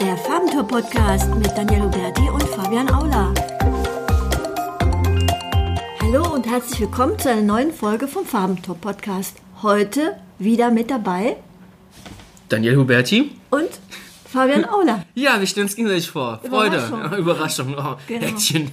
Der 0.00 0.16
Farbentour 0.16 0.64
Podcast 0.66 1.34
mit 1.34 1.50
Daniel 1.56 1.82
Huberti 1.82 2.28
und 2.28 2.42
Fabian 2.42 2.88
Aula. 2.90 3.32
Hallo 6.00 6.34
und 6.34 6.46
herzlich 6.46 6.80
willkommen 6.80 7.18
zu 7.18 7.30
einer 7.30 7.42
neuen 7.42 7.72
Folge 7.72 8.08
vom 8.08 8.24
Farbentour 8.24 8.76
Podcast. 8.76 9.36
Heute 9.62 10.16
wieder 10.38 10.70
mit 10.70 10.90
dabei 10.90 11.36
Daniel 12.48 12.76
Huberti 12.76 13.30
und 13.50 13.68
Fabian 14.24 14.64
Aula. 14.64 15.04
Ja, 15.14 15.38
wir 15.38 15.46
stellen 15.46 15.66
uns 15.66 15.76
gegenseitig 15.76 16.10
vor. 16.10 16.40
Freude, 16.48 16.76
Überraschung, 16.76 17.18
Überraschung. 17.18 17.74
Oh, 17.78 17.96
genau. 18.06 18.26
Häkchen. 18.26 18.70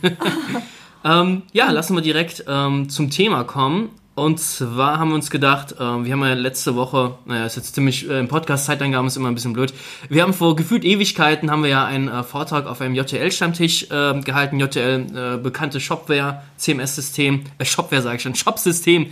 ähm, 1.05 1.43
ja, 1.53 1.69
lassen 1.71 1.95
wir 1.95 2.01
direkt 2.01 2.43
ähm, 2.47 2.89
zum 2.89 3.09
Thema 3.09 3.43
kommen. 3.43 3.89
Und 4.21 4.39
zwar 4.39 4.99
haben 4.99 5.09
wir 5.09 5.15
uns 5.15 5.31
gedacht, 5.31 5.71
äh, 5.71 5.79
wir 5.79 6.13
haben 6.13 6.23
ja 6.23 6.35
letzte 6.35 6.75
Woche, 6.75 7.15
naja, 7.25 7.47
ist 7.47 7.55
jetzt 7.55 7.73
ziemlich, 7.73 8.07
äh, 8.07 8.19
im 8.19 8.27
Podcast 8.27 8.67
Zeitangaben 8.67 9.07
ist 9.07 9.17
immer 9.17 9.29
ein 9.29 9.33
bisschen 9.33 9.53
blöd. 9.53 9.73
Wir 10.09 10.21
haben 10.21 10.35
vor 10.35 10.55
gefühlt 10.55 10.85
Ewigkeiten, 10.85 11.49
haben 11.49 11.63
wir 11.63 11.71
ja 11.71 11.85
einen 11.85 12.07
äh, 12.07 12.21
Vortrag 12.21 12.67
auf 12.67 12.81
einem 12.81 12.93
JTL-Stammtisch 12.93 13.89
äh, 13.89 14.21
gehalten. 14.21 14.59
JTL, 14.59 15.07
äh, 15.15 15.37
bekannte 15.37 15.79
Shopware, 15.79 16.43
CMS-System, 16.57 17.45
äh, 17.57 17.65
Shopware 17.65 18.03
sage 18.03 18.17
ich 18.17 18.21
schon, 18.21 18.35
Shop-System. 18.35 19.07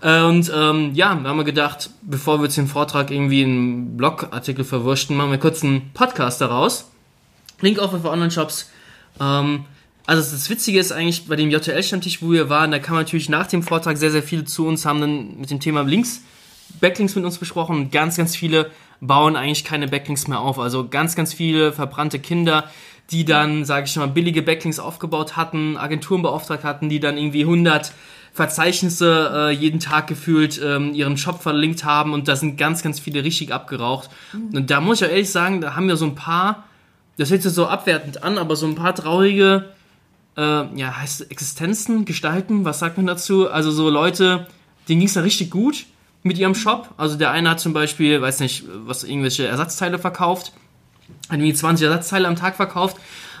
Und 0.00 0.52
ähm, 0.54 0.94
ja, 0.94 1.12
da 1.16 1.30
haben 1.30 1.38
wir 1.38 1.44
gedacht, 1.44 1.90
bevor 2.02 2.38
wir 2.38 2.44
jetzt 2.44 2.56
den 2.56 2.68
Vortrag 2.68 3.10
irgendwie 3.10 3.42
in 3.42 3.50
einen 3.50 3.96
Blogartikel 3.96 4.64
verwurschten, 4.64 5.16
machen 5.16 5.32
wir 5.32 5.38
kurz 5.38 5.64
einen 5.64 5.90
Podcast 5.92 6.40
daraus. 6.40 6.88
Link 7.62 7.80
auch 7.80 7.90
für 7.90 8.08
Online-Shops. 8.08 8.70
Ähm, 9.20 9.64
also 10.06 10.20
das 10.20 10.50
Witzige 10.50 10.78
ist 10.78 10.92
eigentlich 10.92 11.26
bei 11.26 11.36
dem 11.36 11.50
JTL-Stammtisch, 11.50 12.22
wo 12.22 12.32
wir 12.32 12.48
waren, 12.48 12.70
da 12.70 12.78
kam 12.78 12.96
natürlich 12.96 13.28
nach 13.28 13.46
dem 13.46 13.62
Vortrag 13.62 13.96
sehr, 13.96 14.10
sehr 14.10 14.22
viele 14.22 14.44
zu 14.44 14.66
uns, 14.66 14.84
haben 14.84 15.00
dann 15.00 15.38
mit 15.38 15.50
dem 15.50 15.60
Thema 15.60 15.82
Links, 15.82 16.22
Backlinks 16.80 17.14
mit 17.14 17.24
uns 17.24 17.38
besprochen 17.38 17.76
und 17.76 17.92
ganz, 17.92 18.16
ganz 18.16 18.34
viele 18.34 18.70
bauen 19.00 19.36
eigentlich 19.36 19.64
keine 19.64 19.88
Backlinks 19.88 20.28
mehr 20.28 20.40
auf. 20.40 20.58
Also 20.58 20.88
ganz, 20.88 21.16
ganz 21.16 21.34
viele 21.34 21.72
verbrannte 21.72 22.18
Kinder, 22.18 22.70
die 23.10 23.24
dann, 23.24 23.64
sage 23.64 23.86
ich 23.86 23.96
mal, 23.96 24.08
billige 24.08 24.42
Backlinks 24.42 24.78
aufgebaut 24.78 25.36
hatten, 25.36 25.76
Agenturen 25.76 26.22
beauftragt 26.22 26.64
hatten, 26.64 26.88
die 26.88 27.00
dann 27.00 27.18
irgendwie 27.18 27.42
100 27.42 27.92
Verzeichnisse 28.32 29.30
äh, 29.34 29.50
jeden 29.50 29.78
Tag 29.78 30.06
gefühlt 30.06 30.60
ähm, 30.64 30.94
ihren 30.94 31.18
Shop 31.18 31.42
verlinkt 31.42 31.84
haben 31.84 32.14
und 32.14 32.28
da 32.28 32.36
sind 32.36 32.56
ganz, 32.56 32.82
ganz 32.82 32.98
viele 32.98 33.24
richtig 33.24 33.52
abgeraucht. 33.52 34.08
Mhm. 34.32 34.56
Und 34.56 34.70
da 34.70 34.80
muss 34.80 35.00
ich 35.00 35.06
auch 35.06 35.10
ehrlich 35.10 35.30
sagen, 35.30 35.60
da 35.60 35.76
haben 35.76 35.88
wir 35.88 35.96
so 35.96 36.06
ein 36.06 36.14
paar, 36.14 36.64
das 37.18 37.30
hört 37.30 37.42
sich 37.42 37.52
so 37.52 37.66
abwertend 37.66 38.22
an, 38.22 38.38
aber 38.38 38.56
so 38.56 38.66
ein 38.66 38.74
paar 38.74 38.94
traurige 38.94 39.68
äh, 40.36 40.78
ja, 40.78 40.96
heißt 40.96 41.30
Existenzen 41.30 42.04
gestalten, 42.04 42.64
was 42.64 42.78
sagt 42.78 42.96
man 42.96 43.06
dazu? 43.06 43.50
Also 43.50 43.70
so 43.70 43.90
Leute, 43.90 44.46
denen 44.88 45.00
ging 45.00 45.08
es 45.08 45.14
da 45.14 45.20
richtig 45.20 45.50
gut 45.50 45.86
mit 46.22 46.38
ihrem 46.38 46.54
Shop. 46.54 46.90
Also 46.96 47.16
der 47.16 47.30
eine 47.30 47.50
hat 47.50 47.60
zum 47.60 47.72
Beispiel, 47.72 48.20
weiß 48.20 48.40
nicht, 48.40 48.64
was 48.84 49.04
irgendwelche 49.04 49.46
Ersatzteile 49.46 49.98
verkauft, 49.98 50.52
hat 51.28 51.38
irgendwie 51.38 51.54
20 51.54 51.86
Ersatzteile 51.86 52.28
am 52.28 52.36
Tag 52.36 52.56
verkauft 52.56 52.96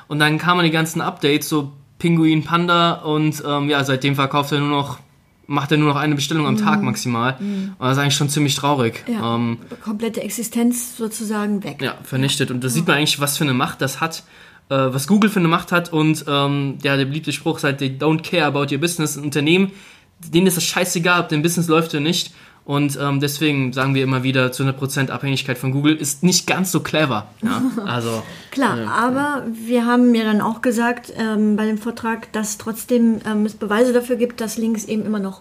und 0.08 0.18
dann 0.18 0.38
kamen 0.38 0.64
die 0.64 0.70
ganzen 0.70 1.00
Updates, 1.00 1.48
so 1.48 1.72
Pinguin, 1.98 2.44
Panda 2.44 2.94
und 2.94 3.42
ähm, 3.46 3.70
ja, 3.70 3.82
seitdem 3.84 4.14
verkauft 4.16 4.52
er 4.52 4.58
nur 4.58 4.68
noch 4.68 4.98
macht 5.46 5.72
er 5.72 5.76
nur 5.76 5.88
noch 5.88 5.96
eine 5.96 6.14
Bestellung 6.14 6.46
am 6.46 6.56
Tag 6.56 6.78
mhm. 6.78 6.86
maximal. 6.86 7.36
Mhm. 7.38 7.74
Und 7.78 7.80
das 7.80 7.92
ist 7.92 7.98
eigentlich 7.98 8.14
schon 8.14 8.28
ziemlich 8.28 8.54
traurig. 8.54 9.04
Ja, 9.06 9.34
ähm, 9.34 9.58
komplette 9.82 10.22
Existenz 10.22 10.96
sozusagen 10.96 11.62
weg. 11.62 11.82
Ja, 11.82 11.96
vernichtet. 12.04 12.50
Und 12.50 12.62
da 12.62 12.68
ja. 12.68 12.72
sieht 12.72 12.86
man 12.86 12.96
eigentlich, 12.96 13.20
was 13.20 13.36
für 13.36 13.44
eine 13.44 13.52
Macht 13.52 13.82
das 13.82 14.00
hat 14.00 14.22
was 14.68 15.06
Google 15.06 15.30
für 15.30 15.38
eine 15.38 15.48
Macht 15.48 15.72
hat 15.72 15.92
und 15.92 16.24
ähm, 16.28 16.78
ja, 16.82 16.96
der 16.96 17.04
beliebte 17.04 17.32
Spruch 17.32 17.58
ist 17.58 17.64
halt, 17.64 17.78
they 17.78 17.88
don't 17.88 18.22
care 18.22 18.46
about 18.46 18.72
your 18.72 18.78
business. 18.78 19.16
Ein 19.16 19.24
Unternehmen, 19.24 19.72
denen 20.18 20.46
ist 20.46 20.56
das 20.56 20.64
scheißegal, 20.64 21.20
ob 21.20 21.28
dein 21.28 21.42
Business 21.42 21.68
läuft 21.68 21.92
oder 21.92 22.00
nicht. 22.00 22.32
Und 22.64 22.96
ähm, 23.00 23.18
deswegen 23.18 23.72
sagen 23.72 23.94
wir 23.94 24.04
immer 24.04 24.22
wieder, 24.22 24.52
zu 24.52 24.62
100% 24.62 25.10
Abhängigkeit 25.10 25.58
von 25.58 25.72
Google 25.72 25.96
ist 25.96 26.22
nicht 26.22 26.46
ganz 26.46 26.70
so 26.70 26.80
clever. 26.80 27.26
Ja? 27.42 27.62
Also, 27.86 28.22
Klar, 28.52 28.78
äh, 28.78 28.84
aber 28.86 29.44
wir 29.52 29.84
haben 29.84 30.14
ja 30.14 30.22
dann 30.22 30.40
auch 30.40 30.62
gesagt 30.62 31.12
ähm, 31.16 31.56
bei 31.56 31.66
dem 31.66 31.78
Vortrag, 31.78 32.32
dass 32.32 32.58
trotzdem 32.58 33.20
ähm, 33.26 33.46
es 33.46 33.54
Beweise 33.54 33.92
dafür 33.92 34.16
gibt, 34.16 34.40
dass 34.40 34.58
Links 34.58 34.84
eben 34.84 35.04
immer 35.04 35.18
noch 35.18 35.40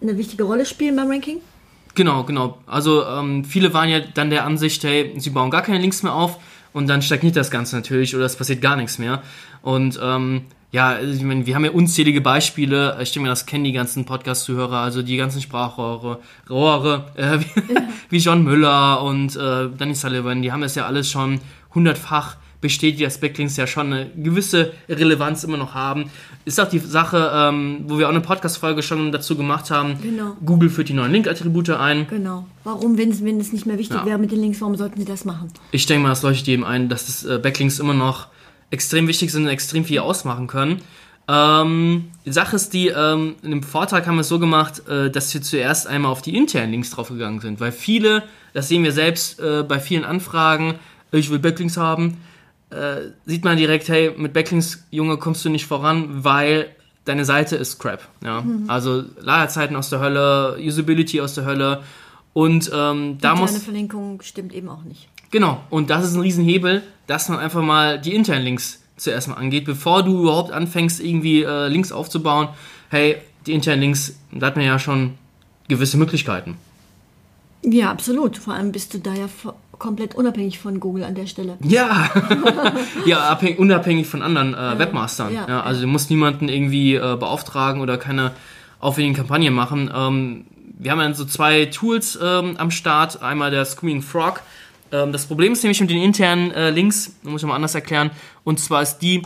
eine 0.00 0.16
wichtige 0.16 0.44
Rolle 0.44 0.64
spielen 0.64 0.96
beim 0.96 1.10
Ranking. 1.10 1.40
Genau, 1.94 2.24
genau. 2.24 2.58
Also 2.66 3.04
ähm, 3.04 3.44
viele 3.44 3.74
waren 3.74 3.88
ja 3.88 4.00
dann 4.00 4.30
der 4.30 4.44
Ansicht, 4.44 4.82
hey, 4.84 5.14
sie 5.18 5.30
bauen 5.30 5.50
gar 5.50 5.62
keine 5.62 5.78
Links 5.78 6.02
mehr 6.02 6.14
auf 6.14 6.38
und 6.76 6.88
dann 6.88 7.00
stagniert 7.00 7.36
das 7.36 7.50
Ganze 7.50 7.74
natürlich 7.74 8.14
oder 8.14 8.26
es 8.26 8.36
passiert 8.36 8.60
gar 8.60 8.76
nichts 8.76 8.98
mehr. 8.98 9.22
Und 9.62 9.98
ähm, 10.02 10.42
ja, 10.72 11.00
ich 11.00 11.22
meine, 11.22 11.46
wir 11.46 11.54
haben 11.54 11.64
ja 11.64 11.70
unzählige 11.70 12.20
Beispiele. 12.20 12.98
Ich 13.00 13.12
denke 13.12 13.30
das 13.30 13.46
kennen 13.46 13.64
die 13.64 13.72
ganzen 13.72 14.04
Podcast-Zuhörer, 14.04 14.80
also 14.80 15.00
die 15.00 15.16
ganzen 15.16 15.40
Sprachrohre, 15.40 16.18
Rohre, 16.50 17.06
äh, 17.14 17.38
wie, 17.40 17.72
ja. 17.72 17.80
wie 18.10 18.18
John 18.18 18.44
Müller 18.44 19.02
und 19.02 19.34
äh, 19.36 19.70
Danny 19.74 19.94
Sullivan, 19.94 20.42
die 20.42 20.52
haben 20.52 20.60
das 20.60 20.74
ja 20.74 20.84
alles 20.84 21.10
schon 21.10 21.40
hundertfach 21.74 22.36
bestätigt, 22.60 23.04
dass 23.04 23.18
Backlinks 23.18 23.56
ja 23.56 23.66
schon 23.66 23.92
eine 23.92 24.10
gewisse 24.16 24.72
Relevanz 24.88 25.44
immer 25.44 25.56
noch 25.56 25.74
haben. 25.74 26.10
Ist 26.44 26.60
auch 26.60 26.68
die 26.68 26.78
Sache, 26.78 27.30
ähm, 27.34 27.84
wo 27.86 27.98
wir 27.98 28.06
auch 28.06 28.10
eine 28.10 28.20
Podcast-Folge 28.20 28.82
schon 28.82 29.12
dazu 29.12 29.36
gemacht 29.36 29.70
haben. 29.70 29.98
Genau. 30.02 30.36
Google 30.44 30.70
führt 30.70 30.88
die 30.88 30.94
neuen 30.94 31.12
Link-Attribute 31.12 31.70
ein. 31.70 32.06
Genau. 32.08 32.46
Warum, 32.64 32.98
wenn, 32.98 33.24
wenn 33.24 33.40
es 33.40 33.52
nicht 33.52 33.66
mehr 33.66 33.78
wichtig 33.78 33.98
ja. 33.98 34.06
wäre 34.06 34.18
mit 34.18 34.32
den 34.32 34.40
Links, 34.40 34.60
warum 34.60 34.76
sollten 34.76 34.98
sie 34.98 35.06
das 35.06 35.24
machen? 35.24 35.52
Ich 35.72 35.86
denke 35.86 36.02
mal, 36.02 36.10
das 36.10 36.22
leuchtet 36.22 36.46
jedem 36.46 36.64
ein, 36.64 36.88
dass 36.88 37.06
das, 37.06 37.24
äh, 37.24 37.38
Backlinks 37.38 37.78
immer 37.78 37.94
noch 37.94 38.28
extrem 38.70 39.06
wichtig 39.08 39.30
sind 39.32 39.44
und 39.44 39.48
extrem 39.48 39.84
viel 39.84 40.00
ausmachen 40.00 40.46
können. 40.46 40.82
Ähm, 41.28 42.10
die 42.24 42.32
Sache 42.32 42.56
ist 42.56 42.72
die, 42.72 42.88
ähm, 42.88 43.34
in 43.42 43.50
dem 43.50 43.62
Vortrag 43.62 44.06
haben 44.06 44.16
wir 44.16 44.20
es 44.20 44.28
so 44.28 44.38
gemacht, 44.38 44.86
äh, 44.88 45.10
dass 45.10 45.32
wir 45.34 45.42
zuerst 45.42 45.86
einmal 45.86 46.12
auf 46.12 46.22
die 46.22 46.36
internen 46.36 46.70
Links 46.70 46.90
draufgegangen 46.90 47.40
sind, 47.40 47.58
weil 47.58 47.72
viele, 47.72 48.22
das 48.52 48.68
sehen 48.68 48.84
wir 48.84 48.92
selbst 48.92 49.40
äh, 49.40 49.64
bei 49.64 49.80
vielen 49.80 50.04
Anfragen, 50.04 50.76
ich 51.10 51.30
will 51.30 51.38
Backlinks 51.38 51.76
haben, 51.76 52.18
äh, 52.70 53.10
sieht 53.24 53.44
man 53.44 53.56
direkt, 53.56 53.88
hey, 53.88 54.12
mit 54.16 54.32
Backlinks, 54.32 54.84
Junge, 54.90 55.16
kommst 55.18 55.44
du 55.44 55.50
nicht 55.50 55.66
voran, 55.66 56.24
weil 56.24 56.68
deine 57.04 57.24
Seite 57.24 57.56
ist 57.56 57.78
crap. 57.78 58.06
Ja? 58.22 58.40
Mhm. 58.40 58.68
Also 58.68 59.04
Lagerzeiten 59.20 59.76
aus 59.76 59.90
der 59.90 60.00
Hölle, 60.00 60.58
Usability 60.60 61.20
aus 61.20 61.34
der 61.34 61.44
Hölle 61.44 61.82
und 62.32 62.70
ähm, 62.74 63.18
da 63.20 63.34
muss... 63.34 63.52
Deine 63.52 63.64
Verlinkung 63.64 64.20
stimmt 64.22 64.52
eben 64.52 64.68
auch 64.68 64.82
nicht. 64.82 65.08
Genau, 65.30 65.60
und 65.70 65.90
das 65.90 66.04
ist 66.04 66.14
ein 66.14 66.20
Riesenhebel, 66.20 66.82
dass 67.06 67.28
man 67.28 67.38
einfach 67.38 67.62
mal 67.62 68.00
die 68.00 68.14
internen 68.14 68.44
Links 68.44 68.82
zuerst 68.96 69.28
mal 69.28 69.34
angeht, 69.34 69.64
bevor 69.64 70.02
du 70.02 70.22
überhaupt 70.22 70.52
anfängst, 70.52 71.00
irgendwie 71.00 71.42
äh, 71.42 71.68
Links 71.68 71.92
aufzubauen. 71.92 72.48
Hey, 72.88 73.16
die 73.46 73.52
internen 73.52 73.82
Links, 73.82 74.18
da 74.32 74.46
hat 74.46 74.56
man 74.56 74.64
ja 74.64 74.78
schon 74.78 75.14
gewisse 75.68 75.96
Möglichkeiten. 75.96 76.56
Ja, 77.62 77.90
absolut. 77.90 78.36
Vor 78.36 78.54
allem 78.54 78.72
bist 78.72 78.94
du 78.94 78.98
da 78.98 79.12
ja 79.12 79.28
komplett 79.78 80.14
unabhängig 80.14 80.58
von 80.58 80.80
Google 80.80 81.04
an 81.04 81.14
der 81.14 81.26
Stelle. 81.26 81.56
Ja, 81.62 82.10
ja 83.06 83.28
abhängig, 83.28 83.58
unabhängig 83.58 84.06
von 84.06 84.22
anderen 84.22 84.54
äh. 84.54 84.78
Webmastern. 84.78 85.32
Ja. 85.32 85.46
ja. 85.48 85.60
also 85.62 85.82
du 85.82 85.86
musst 85.86 86.10
niemanden 86.10 86.48
irgendwie 86.48 86.94
äh, 86.94 87.16
beauftragen 87.16 87.80
oder 87.80 87.98
keine 87.98 88.32
aufwendigen 88.80 89.16
Kampagnen 89.16 89.54
machen. 89.54 89.90
Ähm, 89.94 90.46
wir 90.78 90.90
haben 90.90 91.00
ja 91.00 91.14
so 91.14 91.24
zwei 91.24 91.66
Tools 91.66 92.18
ähm, 92.22 92.56
am 92.58 92.70
Start. 92.70 93.22
Einmal 93.22 93.50
der 93.50 93.64
Screaming 93.64 94.02
Frog. 94.02 94.42
Ähm, 94.92 95.12
das 95.12 95.26
Problem 95.26 95.52
ist 95.52 95.62
nämlich 95.62 95.80
mit 95.80 95.90
den 95.90 96.02
internen 96.02 96.50
äh, 96.52 96.70
Links, 96.70 97.16
muss 97.22 97.42
ich 97.42 97.48
mal 97.48 97.54
anders 97.54 97.74
erklären. 97.74 98.10
Und 98.44 98.60
zwar 98.60 98.82
ist 98.82 98.98
die, 98.98 99.22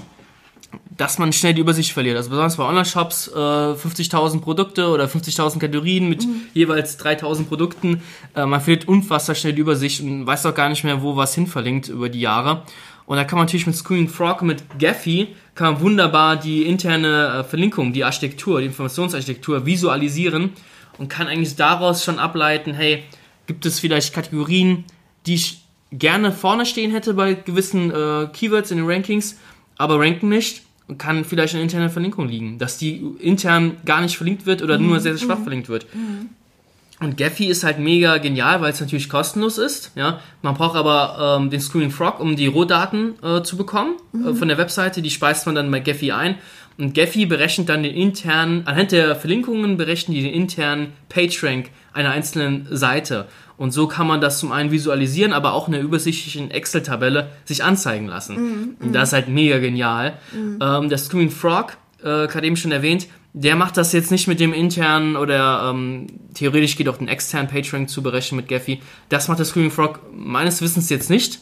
dass 0.96 1.18
man 1.18 1.32
schnell 1.32 1.54
die 1.54 1.60
Übersicht 1.62 1.92
verliert. 1.92 2.16
Also 2.16 2.30
besonders 2.30 2.56
bei 2.56 2.64
Online-Shops, 2.64 3.28
äh, 3.28 3.38
50.000 3.74 4.40
Produkte 4.40 4.88
oder 4.88 5.06
50.000 5.06 5.58
Kategorien 5.58 6.08
mit 6.08 6.26
mhm. 6.26 6.42
jeweils 6.52 6.98
3.000 6.98 7.44
Produkten. 7.44 8.02
Äh, 8.34 8.46
man 8.46 8.60
verliert 8.60 8.86
unfassbar 8.86 9.34
schnell 9.34 9.54
die 9.54 9.62
Übersicht 9.62 10.02
und 10.02 10.26
weiß 10.26 10.46
auch 10.46 10.54
gar 10.54 10.68
nicht 10.68 10.84
mehr, 10.84 11.02
wo 11.02 11.16
was 11.16 11.34
hin 11.34 11.46
verlinkt 11.46 11.88
über 11.88 12.08
die 12.08 12.20
Jahre. 12.20 12.62
Und 13.06 13.16
da 13.16 13.24
kann 13.24 13.38
man 13.38 13.46
natürlich 13.46 13.66
mit 13.66 13.76
Screen 13.76 14.08
Frog, 14.08 14.42
mit 14.42 14.62
Gephi, 14.78 15.28
kann 15.54 15.72
man 15.72 15.82
wunderbar 15.82 16.36
die 16.36 16.64
interne 16.64 17.40
äh, 17.40 17.44
Verlinkung, 17.44 17.92
die 17.92 18.04
Architektur, 18.04 18.60
die 18.60 18.66
Informationsarchitektur 18.66 19.66
visualisieren 19.66 20.50
und 20.98 21.08
kann 21.08 21.26
eigentlich 21.26 21.56
daraus 21.56 22.04
schon 22.04 22.18
ableiten, 22.18 22.74
hey, 22.74 23.02
gibt 23.46 23.66
es 23.66 23.80
vielleicht 23.80 24.14
Kategorien, 24.14 24.84
die 25.26 25.34
ich 25.34 25.64
gerne 25.90 26.30
vorne 26.30 26.66
stehen 26.66 26.92
hätte 26.92 27.14
bei 27.14 27.34
gewissen 27.34 27.90
äh, 27.90 28.28
Keywords 28.32 28.70
in 28.70 28.76
den 28.76 28.86
Rankings 28.86 29.38
aber 29.80 29.98
ranken 29.98 30.28
nicht 30.28 30.62
kann 30.98 31.24
vielleicht 31.24 31.54
eine 31.54 31.62
interne 31.62 31.88
Verlinkung 31.88 32.28
liegen, 32.28 32.58
dass 32.58 32.76
die 32.76 33.00
intern 33.20 33.76
gar 33.84 34.00
nicht 34.00 34.16
verlinkt 34.16 34.44
wird 34.44 34.60
oder 34.60 34.78
mhm. 34.78 34.88
nur 34.88 35.00
sehr, 35.00 35.16
sehr 35.16 35.26
schwach 35.26 35.38
mhm. 35.38 35.42
verlinkt 35.44 35.68
wird. 35.68 35.86
Mhm. 35.94 36.30
Und 37.00 37.16
Gephi 37.16 37.46
ist 37.46 37.64
halt 37.64 37.78
mega 37.78 38.18
genial, 38.18 38.60
weil 38.60 38.72
es 38.72 38.80
natürlich 38.80 39.08
kostenlos 39.08 39.56
ist. 39.56 39.92
Ja, 39.94 40.20
man 40.42 40.52
braucht 40.54 40.76
aber 40.76 41.38
ähm, 41.40 41.48
den 41.48 41.60
Screen 41.60 41.90
Frog, 41.90 42.20
um 42.20 42.36
die 42.36 42.46
Rohdaten 42.46 43.14
äh, 43.22 43.42
zu 43.42 43.56
bekommen 43.56 43.94
äh, 44.12 44.16
mhm. 44.18 44.28
äh, 44.28 44.34
von 44.34 44.48
der 44.48 44.58
Webseite. 44.58 45.00
Die 45.00 45.10
speist 45.10 45.46
man 45.46 45.54
dann 45.54 45.70
bei 45.70 45.80
Gephi 45.80 46.12
ein. 46.12 46.36
Und 46.76 46.92
Gephi 46.92 47.24
berechnet 47.24 47.70
dann 47.70 47.82
den 47.82 47.94
internen, 47.94 48.66
anhand 48.66 48.92
der 48.92 49.16
Verlinkungen 49.16 49.78
berechnen 49.78 50.14
die 50.14 50.22
den 50.22 50.32
internen 50.32 50.92
PageRank 51.08 51.70
einer 51.92 52.10
einzelnen 52.10 52.66
Seite. 52.70 53.26
Und 53.60 53.72
so 53.72 53.86
kann 53.86 54.06
man 54.06 54.22
das 54.22 54.38
zum 54.38 54.52
einen 54.52 54.70
visualisieren, 54.70 55.34
aber 55.34 55.52
auch 55.52 55.68
in 55.68 55.74
einer 55.74 55.82
übersichtlichen 55.84 56.50
Excel-Tabelle 56.50 57.28
sich 57.44 57.62
anzeigen 57.62 58.06
lassen. 58.06 58.36
Mm, 58.36 58.76
Und 58.80 58.94
das 58.94 59.10
ist 59.10 59.12
halt 59.12 59.28
mega 59.28 59.58
genial. 59.58 60.14
Mm. 60.32 60.62
Ähm, 60.62 60.88
der 60.88 60.96
Screen 60.96 61.28
Frog, 61.28 61.76
äh, 61.98 62.26
gerade 62.26 62.46
eben 62.46 62.56
schon 62.56 62.72
erwähnt, 62.72 63.06
der 63.34 63.56
macht 63.56 63.76
das 63.76 63.92
jetzt 63.92 64.10
nicht 64.10 64.26
mit 64.28 64.40
dem 64.40 64.54
internen 64.54 65.14
oder 65.14 65.70
ähm, 65.70 66.06
theoretisch 66.32 66.74
geht 66.78 66.88
auch 66.88 66.96
den 66.96 67.08
externen 67.08 67.48
PageRank 67.48 67.90
zu 67.90 68.02
berechnen 68.02 68.36
mit 68.36 68.48
Gephi. 68.48 68.80
Das 69.10 69.28
macht 69.28 69.40
der 69.40 69.44
Screaming 69.44 69.70
Frog 69.70 70.00
meines 70.10 70.62
Wissens 70.62 70.88
jetzt 70.88 71.10
nicht. 71.10 71.40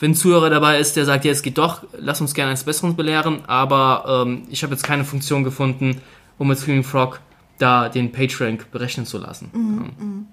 wenn 0.00 0.10
ein 0.10 0.14
Zuhörer 0.14 0.50
dabei 0.50 0.78
ist, 0.78 0.96
der 0.96 1.06
sagt, 1.06 1.24
ja, 1.24 1.32
es 1.32 1.40
geht 1.40 1.56
doch, 1.56 1.82
lass 1.98 2.20
uns 2.20 2.34
gerne 2.34 2.50
eines 2.50 2.64
Besseren 2.64 2.94
belehren, 2.94 3.42
aber 3.46 4.24
ähm, 4.26 4.42
ich 4.50 4.62
habe 4.64 4.74
jetzt 4.74 4.84
keine 4.84 5.06
Funktion 5.06 5.44
gefunden, 5.44 6.02
um 6.36 6.48
mit 6.48 6.58
Screaming 6.58 6.84
Frog 6.84 7.20
da 7.58 7.88
den 7.88 8.12
PageRank 8.12 8.70
berechnen 8.70 9.06
zu 9.06 9.16
lassen. 9.16 9.48
Mhm. 9.54 10.26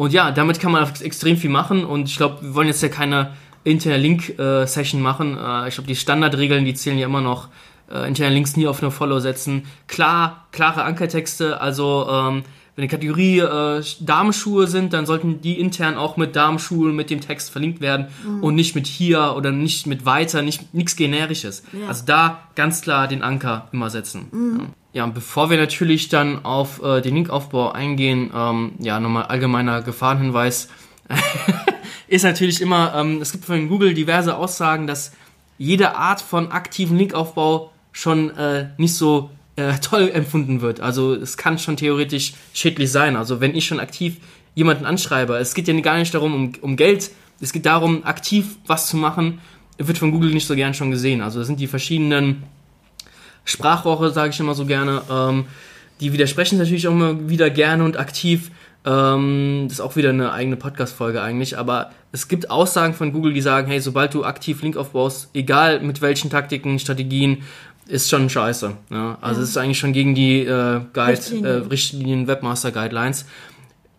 Und 0.00 0.14
ja, 0.14 0.30
damit 0.30 0.60
kann 0.60 0.72
man 0.72 0.90
extrem 1.02 1.36
viel 1.36 1.50
machen 1.50 1.84
und 1.84 2.08
ich 2.08 2.16
glaube, 2.16 2.40
wir 2.40 2.54
wollen 2.54 2.68
jetzt 2.68 2.82
ja 2.82 2.88
keine 2.88 3.34
interne 3.64 3.98
Link-Session 3.98 4.98
machen. 5.02 5.36
Äh, 5.36 5.68
ich 5.68 5.74
glaube, 5.74 5.88
die 5.88 5.94
Standardregeln, 5.94 6.64
die 6.64 6.72
zählen 6.72 6.96
ja 6.96 7.04
immer 7.04 7.20
noch. 7.20 7.48
Äh, 7.92 8.08
interne 8.08 8.32
Links 8.32 8.56
nie 8.56 8.66
auf 8.66 8.82
eine 8.82 8.90
Follow 8.90 9.20
setzen. 9.20 9.66
Klar, 9.88 10.46
klare 10.52 10.84
Ankertexte, 10.84 11.60
also 11.60 12.08
ähm, 12.10 12.44
wenn 12.76 12.82
die 12.82 12.88
Kategorie 12.88 13.40
äh, 13.40 13.82
Damenschuhe 14.00 14.68
sind, 14.68 14.94
dann 14.94 15.04
sollten 15.04 15.42
die 15.42 15.60
intern 15.60 15.98
auch 15.98 16.16
mit 16.16 16.34
Damenschuhen 16.34 16.96
mit 16.96 17.10
dem 17.10 17.20
Text 17.20 17.50
verlinkt 17.50 17.82
werden 17.82 18.06
mhm. 18.24 18.42
und 18.42 18.54
nicht 18.54 18.74
mit 18.74 18.86
hier 18.86 19.34
oder 19.36 19.52
nicht 19.52 19.86
mit 19.86 20.06
weiter, 20.06 20.40
nicht 20.40 20.72
nichts 20.72 20.96
generisches. 20.96 21.62
Ja. 21.78 21.88
Also 21.88 22.06
da 22.06 22.48
ganz 22.54 22.80
klar 22.80 23.06
den 23.06 23.22
Anker 23.22 23.68
immer 23.70 23.90
setzen. 23.90 24.28
Mhm. 24.32 24.60
Ja, 24.60 24.66
und 25.04 25.14
bevor 25.14 25.50
wir 25.50 25.56
natürlich 25.56 26.08
dann 26.08 26.44
auf 26.44 26.82
äh, 26.82 27.00
den 27.00 27.14
Linkaufbau 27.14 27.70
eingehen, 27.70 28.30
ähm, 28.34 28.72
ja, 28.80 28.98
nochmal 28.98 29.24
allgemeiner 29.24 29.82
Gefahrenhinweis. 29.82 30.68
ist 32.08 32.24
natürlich 32.24 32.60
immer, 32.60 32.92
ähm, 32.96 33.20
es 33.22 33.30
gibt 33.32 33.44
von 33.44 33.68
Google 33.68 33.94
diverse 33.94 34.36
Aussagen, 34.36 34.88
dass 34.88 35.12
jede 35.58 35.94
Art 35.94 36.20
von 36.20 36.50
aktiven 36.50 36.96
Linkaufbau 36.96 37.70
schon 37.92 38.30
äh, 38.36 38.70
nicht 38.78 38.94
so 38.94 39.30
äh, 39.54 39.74
toll 39.80 40.10
empfunden 40.12 40.60
wird. 40.60 40.80
Also 40.80 41.14
es 41.14 41.36
kann 41.36 41.58
schon 41.58 41.76
theoretisch 41.76 42.34
schädlich 42.52 42.90
sein. 42.90 43.14
Also 43.14 43.40
wenn 43.40 43.54
ich 43.54 43.66
schon 43.66 43.78
aktiv 43.78 44.16
jemanden 44.56 44.86
anschreibe, 44.86 45.36
es 45.36 45.54
geht 45.54 45.68
ja 45.68 45.80
gar 45.80 45.98
nicht 45.98 46.12
darum, 46.12 46.34
um, 46.34 46.52
um 46.62 46.76
Geld, 46.76 47.12
es 47.40 47.52
geht 47.52 47.64
darum, 47.64 48.04
aktiv 48.04 48.56
was 48.66 48.88
zu 48.88 48.96
machen, 48.96 49.40
wird 49.78 49.98
von 49.98 50.10
Google 50.10 50.32
nicht 50.32 50.46
so 50.46 50.56
gern 50.56 50.74
schon 50.74 50.90
gesehen. 50.90 51.22
Also 51.22 51.38
das 51.38 51.46
sind 51.46 51.60
die 51.60 51.68
verschiedenen 51.68 52.42
Sprachrohre, 53.44 54.12
sage 54.12 54.30
ich 54.30 54.40
immer 54.40 54.54
so 54.54 54.66
gerne, 54.66 55.02
ähm, 55.10 55.46
die 56.00 56.12
widersprechen 56.12 56.58
natürlich 56.58 56.88
auch 56.88 56.92
immer 56.92 57.28
wieder 57.28 57.50
gerne 57.50 57.84
und 57.84 57.98
aktiv. 57.98 58.50
Ähm, 58.84 59.64
das 59.64 59.74
ist 59.74 59.80
auch 59.80 59.96
wieder 59.96 60.10
eine 60.10 60.32
eigene 60.32 60.56
Podcast-Folge 60.56 61.20
eigentlich, 61.20 61.58
aber 61.58 61.90
es 62.12 62.28
gibt 62.28 62.50
Aussagen 62.50 62.94
von 62.94 63.12
Google, 63.12 63.34
die 63.34 63.42
sagen, 63.42 63.68
hey, 63.68 63.80
sobald 63.80 64.14
du 64.14 64.24
aktiv 64.24 64.62
Link 64.62 64.76
aufbaust, 64.76 65.28
egal 65.34 65.80
mit 65.80 66.00
welchen 66.00 66.30
Taktiken, 66.30 66.78
Strategien, 66.78 67.42
ist 67.86 68.08
schon 68.08 68.30
scheiße. 68.30 68.72
Ja? 68.90 69.18
Also 69.20 69.40
ja. 69.40 69.44
es 69.44 69.50
ist 69.50 69.56
eigentlich 69.58 69.78
schon 69.78 69.92
gegen 69.92 70.14
die 70.14 70.40
äh, 70.40 70.80
Guide, 70.92 71.08
Richtlinien. 71.08 71.44
Äh, 71.44 71.66
Richtlinien 71.68 72.26
Webmaster 72.26 72.70
Guidelines. 72.70 73.26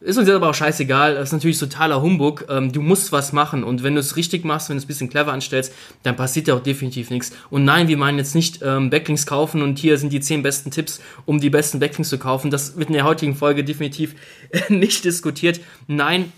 Ist 0.04 0.18
uns 0.18 0.28
jetzt 0.28 0.36
aber 0.36 0.50
auch 0.50 0.56
scheißegal, 0.56 1.14
das 1.14 1.30
ist 1.30 1.34
natürlich 1.34 1.60
totaler 1.60 2.02
Humbug. 2.02 2.46
Ähm, 2.50 2.72
du 2.72 2.82
musst 2.82 3.12
was 3.12 3.34
machen 3.34 3.64
und 3.64 3.84
wenn 3.84 3.94
du 3.94 4.00
es 4.00 4.16
richtig 4.16 4.44
machst, 4.44 4.68
wenn 4.68 4.78
du 4.78 4.80
es 4.80 4.86
ein 4.86 4.88
bisschen 4.88 5.10
clever 5.10 5.32
anstellst, 5.32 5.76
dann 6.02 6.16
passiert 6.16 6.48
ja 6.48 6.56
auch 6.56 6.64
definitiv 6.64 7.12
nichts. 7.12 7.32
Und 7.52 7.66
nein, 7.66 7.88
wir 7.88 7.98
meinen 7.98 8.18
jetzt 8.18 8.34
nicht 8.34 8.64
ähm, 8.64 8.90
Backlinks 8.90 9.28
kaufen 9.28 9.62
und 9.62 9.78
hier 9.78 10.00
sind 10.00 10.12
die 10.12 10.20
10 10.20 10.42
besten 10.42 10.72
Tipps, 10.72 11.02
um 11.28 11.40
die 11.40 11.52
besten 11.52 11.80
Backlinks 11.80 12.10
zu 12.10 12.18
kaufen. 12.18 12.50
Das 12.50 12.78
wird 12.78 12.90
in 12.90 12.96
der 12.96 13.04
heutigen 13.04 13.36
Folge 13.36 13.64
definitiv 13.64 14.16
nicht 14.70 15.06
diskutiert. 15.06 15.62
Nein, 15.86 16.32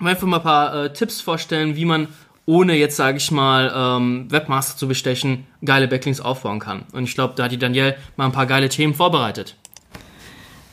einfach 0.00 0.26
mal 0.26 0.36
ein 0.36 0.42
paar 0.42 0.84
äh, 0.84 0.92
Tipps 0.92 1.22
vorstellen, 1.22 1.76
wie 1.76 1.86
man 1.86 2.08
ohne 2.44 2.74
jetzt, 2.74 2.96
sage 2.96 3.16
ich 3.16 3.30
mal, 3.30 3.72
ähm, 3.74 4.30
Webmaster 4.30 4.76
zu 4.76 4.86
bestechen, 4.86 5.46
geile 5.64 5.88
Backlinks 5.88 6.20
aufbauen 6.20 6.58
kann. 6.58 6.84
Und 6.92 7.04
ich 7.04 7.14
glaube, 7.14 7.32
da 7.36 7.44
hat 7.44 7.52
die 7.52 7.58
Danielle 7.58 7.96
mal 8.16 8.26
ein 8.26 8.32
paar 8.32 8.46
geile 8.46 8.68
Themen 8.68 8.92
vorbereitet. 8.94 9.56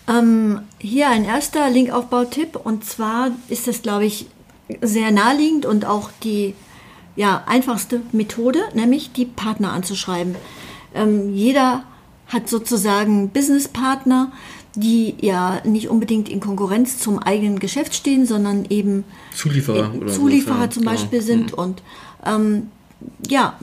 Ähm, 0.08 0.62
hier 0.80 1.10
ein 1.10 1.26
erster 1.26 1.70
Linkaufbau-Tipp 1.70 2.56
und 2.64 2.86
zwar 2.86 3.32
ist 3.50 3.68
das, 3.68 3.82
glaube 3.82 4.06
ich, 4.06 4.28
sehr 4.82 5.12
naheliegend 5.12 5.66
und 5.66 5.86
auch 5.86 6.10
die 6.24 6.54
ja, 7.16 7.44
einfachste 7.48 8.02
Methode, 8.12 8.60
nämlich 8.74 9.14
die 9.14 9.26
Partner 9.26 9.72
anzuschreiben. 9.72 10.36
Ähm, 10.94 11.34
jeder 11.34 11.84
hat 12.28 12.50
sozusagen 12.50 13.30
Businesspartner, 13.30 14.32
die 14.76 15.16
ja 15.22 15.62
nicht 15.64 15.90
unbedingt 15.90 16.28
in 16.28 16.40
Konkurrenz 16.40 17.00
zum 17.00 17.20
eigenen 17.20 17.60
Geschäft 17.60 17.96
stehen, 17.96 18.26
sondern 18.26 18.66
eben 18.70 19.06
Zulieferer, 19.34 19.92
Zulieferer 20.08 20.62
ja, 20.62 20.70
zum 20.70 20.84
genau. 20.84 20.92
Beispiel 20.94 21.22
sind. 21.22 21.54
Mhm. 21.54 21.58
Und 21.58 21.84
ähm, 22.26 22.72
ja, 23.28 23.58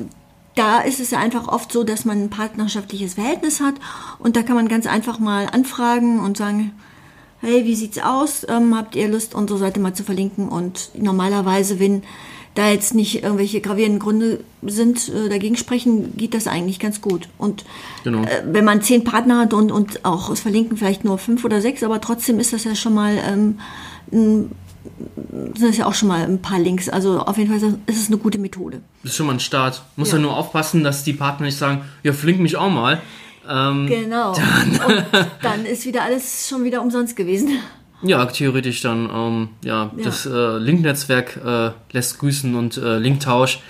da 0.55 0.81
ist 0.81 1.01
es 1.01 1.11
ja 1.11 1.19
einfach 1.19 1.49
oft 1.49 1.73
so, 1.73 1.85
dass 1.85 2.05
man 2.05 2.25
ein 2.25 2.31
partnerschaftliches 2.31 3.15
Verhältnis 3.15 3.61
hat 3.61 3.75
und 4.19 4.37
da 4.37 4.43
kann 4.43 4.57
man 4.57 4.69
ganz 4.69 4.87
einfach 4.87 5.19
mal 5.19 5.47
anfragen 5.47 6.21
und 6.21 6.37
sagen, 6.37 6.73
hey, 7.41 7.65
wie 7.65 7.75
sieht's 7.75 7.99
aus? 7.99 8.47
Ähm, 8.49 8.77
habt 8.77 8.95
ihr 8.95 9.09
Lust, 9.09 9.35
unsere 9.35 9.59
Seite 9.59 9.81
mal 9.81 9.95
zu 9.95 10.05
verlinken? 10.05 10.49
Und 10.49 10.91
normalerweise, 10.97 11.81
wenn 11.81 12.03
da 12.55 12.71
jetzt 12.71 12.95
nicht 12.95 13.23
irgendwelche 13.23 13.61
gravierenden 13.61 13.99
Gründe 13.99 14.45
sind, 14.63 15.09
äh, 15.09 15.29
dagegen 15.29 15.57
sprechen, 15.57 16.17
geht 16.17 16.35
das 16.35 16.47
eigentlich 16.47 16.79
ganz 16.79 17.01
gut. 17.01 17.29
Und 17.39 17.65
genau. 18.05 18.23
äh, 18.23 18.43
wenn 18.47 18.65
man 18.65 18.83
zehn 18.83 19.05
Partner 19.05 19.39
hat 19.39 19.55
und, 19.55 19.73
und 19.73 20.05
auch 20.05 20.31
es 20.31 20.41
verlinken 20.41 20.77
vielleicht 20.77 21.05
nur 21.05 21.19
fünf 21.19 21.45
oder 21.45 21.61
sechs, 21.61 21.83
aber 21.83 22.01
trotzdem 22.01 22.39
ist 22.39 22.53
das 22.53 22.65
ja 22.65 22.75
schon 22.75 22.95
mal 22.95 23.19
ähm, 23.27 23.59
ein 24.13 24.51
sind 25.55 25.69
das 25.69 25.77
ja 25.77 25.87
auch 25.87 25.95
schon 25.95 26.09
mal 26.09 26.23
ein 26.23 26.43
paar 26.43 26.59
Links. 26.59 26.89
Also 26.89 27.21
auf 27.21 27.39
jeden 27.39 27.51
Fall 27.51 27.77
ist 27.87 28.03
es 28.03 28.09
eine 28.09 28.19
gute 28.19 28.39
Methode. 28.39 28.81
Das 29.03 29.13
ist 29.13 29.17
schon 29.17 29.27
mal 29.27 29.35
ein 29.35 29.41
Start. 29.41 29.83
Muss 29.97 30.11
ja, 30.11 30.17
ja 30.17 30.23
nur 30.23 30.37
aufpassen, 30.37 30.85
dass 30.85 31.05
die 31.05 31.13
Partner 31.13 31.47
nicht 31.47 31.59
sagen, 31.59 31.85
ja, 32.03 32.13
flink 32.13 32.41
mich 32.41 32.57
auch 32.57 32.71
mal. 32.71 33.01
Ähm, 33.49 33.87
genau. 33.87 34.35
Dann, 34.79 35.27
dann 35.43 35.67
ist 35.67 35.85
wieder 35.85 36.03
alles 36.03 36.49
schon 36.49 36.63
wieder 36.65 36.81
umsonst 36.81 37.17
gewesen. 37.17 37.59
Ja, 38.05 38.25
theoretisch 38.27 38.81
dann, 38.81 39.09
ähm, 39.13 39.49
ja, 39.65 39.85
ja, 39.97 40.05
das 40.05 40.27
äh, 40.27 40.59
Link-Netzwerk 40.59 41.41
äh, 41.45 41.71
lässt 41.93 42.19
grüßen 42.19 42.55
und 42.55 42.77
äh, 42.77 42.99
Linktausch 42.99 43.61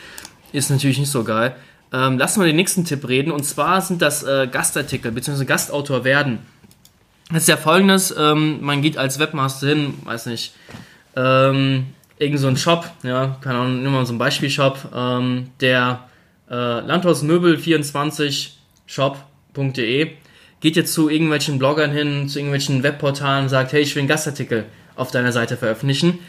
ist 0.53 0.71
natürlich 0.71 0.99
nicht 0.99 1.11
so 1.11 1.23
geil. 1.23 1.55
Ähm, 1.93 2.17
lassen 2.17 2.41
wir 2.41 2.47
den 2.47 2.57
nächsten 2.57 2.87
Tipp 2.87 3.07
reden 3.07 3.31
und 3.31 3.45
zwar 3.45 3.83
sind 3.83 4.01
das 4.01 4.23
äh, 4.23 4.49
Gastartikel 4.51 5.13
bzw. 5.13 5.45
Gastautor 5.45 6.05
werden. 6.05 6.39
Das 7.31 7.43
ist 7.43 7.49
ja 7.49 7.59
folgendes, 7.59 8.15
ähm, 8.19 8.59
man 8.63 8.81
geht 8.81 8.97
als 8.97 9.19
Webmaster 9.19 9.69
hin, 9.69 9.95
weiß 10.05 10.27
nicht, 10.27 10.55
ähm, 11.17 11.87
irgend 12.19 12.39
so 12.39 12.49
ein 12.49 12.57
Shop, 12.57 12.91
ja, 13.03 13.37
keine 13.41 13.59
Ahnung, 13.59 13.83
nehmen 13.83 13.93
wir 13.95 13.99
mal 13.99 14.07
so 14.07 14.13
einen 14.13 14.19
Beispielshop, 14.19 14.91
ähm, 14.95 15.51
der 15.61 16.09
äh, 16.51 16.55
Landhausmöbel24 16.55 18.51
shop.de 18.87 20.13
geht 20.61 20.77
jetzt 20.77 20.95
zu 20.95 21.09
irgendwelchen 21.09 21.59
Bloggern 21.59 21.91
hin, 21.91 22.29
zu 22.29 22.39
irgendwelchen 22.39 22.83
Webportalen 22.83 23.45
und 23.45 23.49
sagt, 23.49 23.73
hey, 23.73 23.83
ich 23.83 23.95
will 23.95 24.01
einen 24.01 24.09
Gastartikel 24.09 24.65
auf 24.95 25.11
deiner 25.11 25.33
Seite 25.33 25.57
veröffentlichen. 25.57 26.21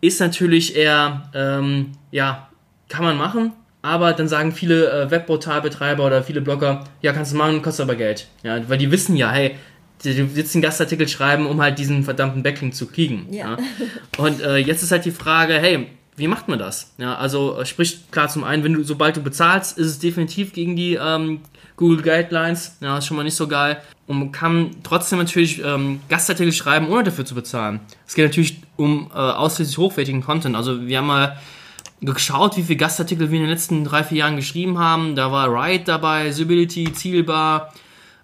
Ist 0.00 0.20
natürlich 0.20 0.76
eher, 0.76 1.30
ähm, 1.34 1.92
ja, 2.10 2.48
kann 2.88 3.04
man 3.04 3.16
machen, 3.16 3.52
aber 3.82 4.12
dann 4.12 4.28
sagen 4.28 4.52
viele 4.52 4.90
äh, 4.90 5.10
Webportalbetreiber 5.10 6.04
oder 6.04 6.22
viele 6.22 6.40
Blogger, 6.40 6.84
ja, 7.00 7.12
kannst 7.12 7.32
du 7.32 7.36
machen, 7.36 7.62
kostet 7.62 7.84
aber 7.84 7.94
Geld. 7.94 8.26
Ja, 8.42 8.68
weil 8.68 8.78
die 8.78 8.90
wissen 8.90 9.16
ja, 9.16 9.30
hey, 9.30 9.56
du 10.02 10.34
willst 10.34 10.54
einen 10.54 10.62
Gastartikel 10.62 11.08
schreiben, 11.08 11.46
um 11.46 11.60
halt 11.60 11.78
diesen 11.78 12.04
verdammten 12.04 12.42
Backlink 12.42 12.74
zu 12.74 12.86
kriegen. 12.86 13.26
Ja. 13.30 13.56
ja. 13.56 13.58
Und 14.18 14.40
äh, 14.40 14.56
jetzt 14.56 14.82
ist 14.82 14.92
halt 14.92 15.04
die 15.04 15.10
Frage, 15.10 15.54
hey, 15.54 15.86
wie 16.16 16.28
macht 16.28 16.48
man 16.48 16.58
das? 16.58 16.92
Ja, 16.98 17.16
also 17.16 17.58
äh, 17.58 17.66
sprich 17.66 18.10
klar 18.10 18.28
zum 18.28 18.44
einen, 18.44 18.62
wenn 18.62 18.74
du, 18.74 18.82
sobald 18.84 19.16
du 19.16 19.22
bezahlst, 19.22 19.78
ist 19.78 19.86
es 19.86 19.98
definitiv 19.98 20.52
gegen 20.52 20.76
die 20.76 20.94
ähm, 20.94 21.40
Google 21.76 22.02
Guidelines. 22.02 22.76
Ja, 22.80 22.98
ist 22.98 23.06
schon 23.06 23.16
mal 23.16 23.22
nicht 23.22 23.36
so 23.36 23.48
geil. 23.48 23.80
Und 24.06 24.18
man 24.18 24.32
kann 24.32 24.70
trotzdem 24.82 25.18
natürlich 25.18 25.62
ähm, 25.64 26.00
Gastartikel 26.08 26.52
schreiben, 26.52 26.88
ohne 26.88 27.04
dafür 27.04 27.24
zu 27.24 27.34
bezahlen. 27.34 27.80
Es 28.06 28.14
geht 28.14 28.26
natürlich 28.26 28.60
um 28.76 29.10
äh, 29.14 29.18
ausschließlich 29.18 29.78
hochwertigen 29.78 30.22
Content. 30.22 30.56
Also 30.56 30.86
wir 30.86 30.98
haben 30.98 31.06
mal 31.06 31.38
geschaut, 32.02 32.56
wie 32.56 32.62
viele 32.62 32.76
Gastartikel 32.76 33.30
wir 33.30 33.36
in 33.36 33.44
den 33.44 33.50
letzten 33.50 33.84
drei, 33.84 34.04
vier 34.04 34.18
Jahren 34.18 34.36
geschrieben 34.36 34.78
haben. 34.78 35.16
Da 35.16 35.32
war 35.32 35.48
Riot 35.48 35.86
dabei, 35.86 36.32
Sibility, 36.32 36.92
Zielbar, 36.92 37.72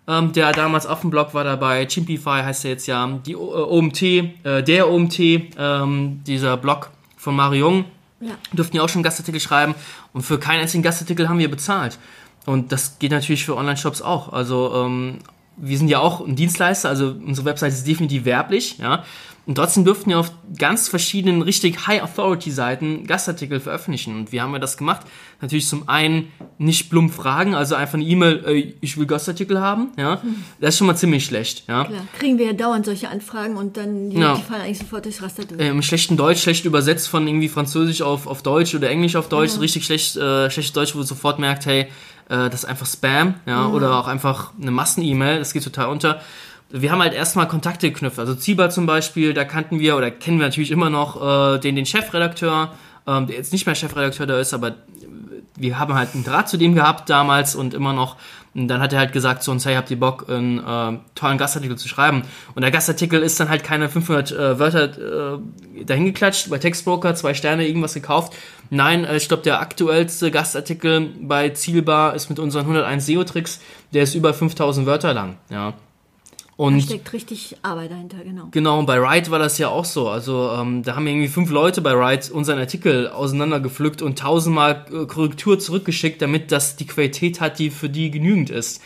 ähm, 0.08 0.32
der 0.32 0.52
damals 0.52 0.86
auf 0.86 1.00
dem 1.00 1.10
Blog 1.10 1.34
war 1.34 1.44
dabei, 1.44 1.86
Chimpify 1.86 2.42
heißt 2.42 2.64
er 2.64 2.72
jetzt 2.72 2.86
ja, 2.86 3.06
die 3.26 3.32
äh, 3.32 3.36
OMT, 3.36 4.02
äh, 4.02 4.62
der 4.62 4.88
OMT, 4.90 5.18
ähm, 5.18 6.22
dieser 6.26 6.56
Blog 6.56 6.90
von 7.16 7.34
Mario 7.34 7.66
Jung, 7.68 7.84
ja. 8.20 8.34
durften 8.52 8.76
ja 8.76 8.82
auch 8.82 8.88
schon 8.88 9.02
Gastartikel 9.02 9.40
schreiben 9.40 9.75
und 10.12 10.22
für 10.22 10.38
keinen 10.38 10.60
einzigen 10.60 10.82
Gastartikel 10.82 11.28
haben 11.28 11.38
wir 11.38 11.50
bezahlt. 11.50 11.98
Und 12.46 12.70
das 12.70 12.98
geht 13.00 13.10
natürlich 13.10 13.44
für 13.44 13.56
Online-Shops 13.56 14.02
auch. 14.02 14.32
Also 14.32 14.72
ähm, 14.75 15.18
wir 15.56 15.78
sind 15.78 15.88
ja 15.88 16.00
auch 16.00 16.26
ein 16.26 16.36
Dienstleister, 16.36 16.88
also 16.88 17.14
unsere 17.25 17.46
Website 17.46 17.72
ist 17.72 17.86
definitiv 17.86 18.25
werblich, 18.25 18.78
ja. 18.78 19.04
Und 19.46 19.54
trotzdem 19.54 19.84
durften 19.84 20.10
wir 20.10 20.18
auf 20.18 20.32
ganz 20.58 20.88
verschiedenen, 20.88 21.40
richtig 21.40 21.86
High-Authority-Seiten 21.86 23.06
Gastartikel 23.06 23.60
veröffentlichen. 23.60 24.16
Und 24.16 24.32
wie 24.32 24.40
haben 24.40 24.50
wir 24.50 24.58
das 24.58 24.76
gemacht? 24.76 25.02
Natürlich 25.40 25.68
zum 25.68 25.88
einen 25.88 26.32
nicht 26.58 26.90
plump 26.90 27.14
fragen, 27.14 27.54
also 27.54 27.76
einfach 27.76 27.94
eine 27.94 28.02
E-Mail, 28.02 28.44
äh, 28.44 28.75
ich 28.80 28.96
will 28.96 29.06
Gastartikel 29.06 29.60
haben, 29.60 29.92
ja. 29.96 30.20
Das 30.60 30.75
ist 30.75 30.78
schon 30.78 30.88
mal 30.88 30.96
ziemlich 30.96 31.25
schlecht, 31.25 31.62
ja. 31.68 31.84
Klar, 31.84 32.08
kriegen 32.18 32.38
wir 32.38 32.46
ja 32.46 32.52
dauernd 32.54 32.86
solche 32.86 33.08
Anfragen 33.08 33.56
und 33.56 33.76
dann 33.76 34.10
die, 34.10 34.18
ja. 34.18 34.34
die 34.34 34.42
fallen 34.42 34.62
eigentlich 34.62 34.78
sofort 34.78 35.04
durchs 35.04 35.22
Raster 35.22 35.44
durch. 35.44 35.60
Im 35.60 35.80
schlechten 35.80 36.16
Deutsch, 36.16 36.42
schlecht 36.42 36.64
übersetzt 36.64 37.08
von 37.08 37.28
irgendwie 37.28 37.48
Französisch 37.48 38.02
auf, 38.02 38.26
auf 38.26 38.42
Deutsch 38.42 38.75
oder 38.75 38.90
Englisch 38.90 39.14
auf 39.14 39.28
Deutsch, 39.28 39.54
ja. 39.54 39.60
richtig 39.60 39.84
schlecht, 39.84 40.16
äh, 40.16 40.50
schlechtes 40.50 40.72
Deutsch, 40.72 40.94
wo 40.96 40.98
du 40.98 41.04
sofort 41.04 41.38
merkt, 41.38 41.66
hey, 41.66 41.86
das 42.28 42.54
ist 42.54 42.64
einfach 42.64 42.87
Spam, 42.87 43.35
ja, 43.47 43.68
mhm. 43.68 43.75
oder 43.75 43.99
auch 43.99 44.09
einfach 44.09 44.52
eine 44.61 44.71
Massen-E-Mail, 44.71 45.38
das 45.38 45.52
geht 45.52 45.64
total 45.64 45.88
unter 45.88 46.21
wir 46.68 46.90
haben 46.90 47.00
halt 47.00 47.14
erstmal 47.14 47.47
Kontakte 47.47 47.88
geknüpft. 47.92 48.18
Also 48.18 48.35
Ziba 48.35 48.71
zum 48.71 48.87
Beispiel, 48.87 49.35
da 49.35 49.45
kannten 49.45 49.78
wir 49.78 49.97
oder 49.97 50.11
kennen 50.11 50.40
wir 50.40 50.47
natürlich 50.47 50.73
immer 50.73 50.90
noch 50.90 51.54
äh, 51.54 51.61
den, 51.61 51.76
den 51.76 51.87
Chefredakteur 51.87 52.73
ähm, 53.06 53.26
der 53.26 53.37
jetzt 53.37 53.52
nicht 53.52 53.66
mehr 53.66 53.75
Chefredakteur 53.75 54.26
da 54.26 54.40
ist, 54.40 54.52
aber 54.52 54.75
wir 55.56 55.78
haben 55.78 55.94
halt 55.94 56.14
einen 56.14 56.25
Draht 56.25 56.48
zu 56.48 56.56
dem 56.56 56.75
gehabt 56.75 57.08
damals 57.10 57.54
und 57.54 57.75
immer 57.75 57.92
noch. 57.92 58.16
Und 58.54 58.68
dann 58.68 58.80
hat 58.80 58.92
er 58.94 59.00
halt 59.00 59.12
gesagt 59.12 59.42
zu 59.42 59.50
uns, 59.50 59.66
hey, 59.66 59.75
habt 59.75 59.90
ihr 59.90 60.00
Bock, 60.00 60.30
einen 60.30 60.58
äh, 60.58 60.98
tollen 61.14 61.36
Gastartikel 61.36 61.76
zu 61.76 61.88
schreiben? 61.88 62.22
Und 62.54 62.62
der 62.62 62.70
Gastartikel 62.70 63.20
ist 63.20 63.38
dann 63.38 63.50
halt 63.50 63.62
keine 63.62 63.90
500 63.90 64.32
äh, 64.32 64.58
Wörter 64.58 65.34
äh, 65.34 65.84
dahingeklatscht, 65.84 66.48
bei 66.48 66.56
Textbroker, 66.56 67.14
zwei 67.14 67.34
Sterne, 67.34 67.66
irgendwas 67.66 67.92
gekauft. 67.92 68.34
Nein, 68.70 69.04
äh, 69.04 69.16
ich 69.16 69.28
glaube, 69.28 69.42
der 69.42 69.60
aktuellste 69.60 70.30
Gastartikel 70.30 71.10
bei 71.20 71.50
Zielbar 71.50 72.14
ist 72.14 72.30
mit 72.30 72.38
unseren 72.38 72.62
101 72.62 73.04
SEO-Tricks, 73.04 73.60
der 73.92 74.04
ist 74.04 74.14
über 74.14 74.32
5000 74.32 74.86
Wörter 74.86 75.12
lang, 75.12 75.36
ja. 75.50 75.75
Und 76.56 76.78
da 76.78 76.86
steckt 76.86 77.12
richtig 77.12 77.56
Arbeit 77.60 77.90
dahinter, 77.90 78.18
genau. 78.25 78.48
Genau, 78.50 78.78
und 78.78 78.86
bei 78.86 79.00
Wright 79.00 79.30
war 79.30 79.38
das 79.38 79.58
ja 79.58 79.68
auch 79.68 79.84
so. 79.84 80.08
Also 80.08 80.50
ähm, 80.52 80.82
da 80.82 80.96
haben 80.96 81.06
irgendwie 81.06 81.28
fünf 81.28 81.50
Leute 81.50 81.82
bei 81.82 81.94
Wright 81.94 82.30
unseren 82.30 82.58
Artikel 82.58 83.08
auseinandergepflückt 83.08 84.00
und 84.00 84.18
tausendmal 84.18 84.86
äh, 84.90 85.04
Korrektur 85.04 85.58
zurückgeschickt, 85.58 86.22
damit 86.22 86.52
das 86.52 86.76
die 86.76 86.86
Qualität 86.86 87.42
hat, 87.42 87.58
die 87.58 87.68
für 87.68 87.90
die 87.90 88.10
genügend 88.10 88.48
ist. 88.48 88.82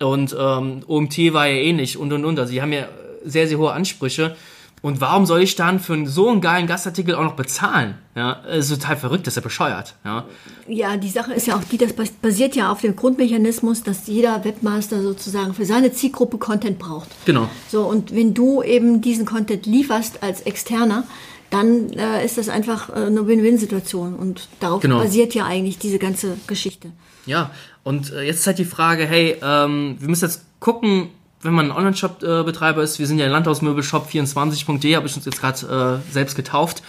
Und 0.00 0.36
ähm, 0.38 0.82
OMT 0.86 1.32
war 1.32 1.46
ja 1.46 1.56
ähnlich 1.56 1.96
und 1.96 2.12
und 2.12 2.26
und. 2.26 2.38
Also 2.38 2.52
die 2.52 2.60
haben 2.60 2.72
ja 2.72 2.88
sehr, 3.24 3.48
sehr 3.48 3.56
hohe 3.56 3.72
Ansprüche. 3.72 4.36
Und 4.84 5.00
warum 5.00 5.24
soll 5.24 5.40
ich 5.40 5.56
dann 5.56 5.80
für 5.80 6.06
so 6.06 6.28
einen 6.28 6.42
geilen 6.42 6.66
Gastartikel 6.66 7.14
auch 7.14 7.22
noch 7.22 7.36
bezahlen? 7.36 7.94
Ja, 8.14 8.32
ist 8.32 8.68
total 8.68 8.98
verrückt, 8.98 9.26
das 9.26 9.32
ist 9.32 9.36
ja 9.36 9.40
bescheuert. 9.40 9.94
Ja. 10.04 10.26
ja, 10.68 10.98
die 10.98 11.08
Sache 11.08 11.32
ist 11.32 11.46
ja 11.46 11.56
auch 11.56 11.64
die, 11.64 11.78
das 11.78 11.94
basiert 11.94 12.54
ja 12.54 12.70
auf 12.70 12.82
dem 12.82 12.94
Grundmechanismus, 12.94 13.82
dass 13.82 14.06
jeder 14.08 14.44
Webmaster 14.44 15.00
sozusagen 15.00 15.54
für 15.54 15.64
seine 15.64 15.94
Zielgruppe 15.94 16.36
Content 16.36 16.78
braucht. 16.78 17.08
Genau. 17.24 17.48
So, 17.70 17.86
und 17.86 18.14
wenn 18.14 18.34
du 18.34 18.62
eben 18.62 19.00
diesen 19.00 19.24
Content 19.24 19.64
lieferst 19.64 20.22
als 20.22 20.42
Externer, 20.42 21.04
dann 21.48 21.88
äh, 21.94 22.22
ist 22.22 22.36
das 22.36 22.50
einfach 22.50 22.90
äh, 22.90 23.06
eine 23.06 23.26
Win-Win-Situation. 23.26 24.14
Und 24.14 24.48
darauf 24.60 24.82
genau. 24.82 24.98
basiert 24.98 25.34
ja 25.34 25.46
eigentlich 25.46 25.78
diese 25.78 25.98
ganze 25.98 26.36
Geschichte. 26.46 26.90
Ja, 27.24 27.52
und 27.84 28.12
äh, 28.12 28.24
jetzt 28.24 28.40
ist 28.40 28.46
halt 28.46 28.58
die 28.58 28.66
Frage, 28.66 29.06
hey, 29.06 29.36
ähm, 29.40 29.96
wir 29.98 30.10
müssen 30.10 30.26
jetzt 30.26 30.42
gucken, 30.60 31.08
wenn 31.44 31.54
man 31.54 31.70
ein 31.70 31.76
Online-Shop-Betreiber 31.76 32.82
ist, 32.82 32.98
wir 32.98 33.06
sind 33.06 33.18
ja 33.18 33.26
Landhausmöbelshop24.de, 33.28 34.96
habe 34.96 35.06
ich 35.06 35.14
uns 35.14 35.24
jetzt 35.24 35.40
gerade 35.40 36.00
äh, 36.08 36.12
selbst 36.12 36.34
getauft. 36.34 36.82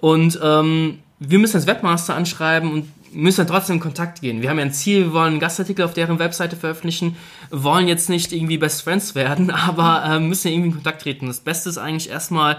Und 0.00 0.38
ähm, 0.42 0.98
wir 1.18 1.38
müssen 1.38 1.56
als 1.56 1.66
Webmaster 1.66 2.14
anschreiben 2.14 2.70
und 2.70 3.14
müssen 3.14 3.38
dann 3.38 3.46
trotzdem 3.46 3.76
in 3.76 3.80
Kontakt 3.80 4.20
gehen. 4.20 4.42
Wir 4.42 4.50
haben 4.50 4.58
ja 4.58 4.64
ein 4.64 4.72
Ziel, 4.72 5.06
wir 5.06 5.12
wollen 5.12 5.32
einen 5.32 5.40
Gastartikel 5.40 5.84
auf 5.84 5.94
deren 5.94 6.18
Webseite 6.18 6.56
veröffentlichen, 6.56 7.16
wollen 7.50 7.88
jetzt 7.88 8.10
nicht 8.10 8.32
irgendwie 8.32 8.58
Best 8.58 8.82
Friends 8.82 9.14
werden, 9.14 9.50
aber 9.50 10.04
äh, 10.04 10.20
müssen 10.20 10.48
ja 10.48 10.54
irgendwie 10.54 10.70
in 10.70 10.74
Kontakt 10.74 11.02
treten. 11.02 11.26
Das 11.26 11.40
Beste 11.40 11.68
ist 11.68 11.78
eigentlich 11.78 12.10
erstmal 12.10 12.58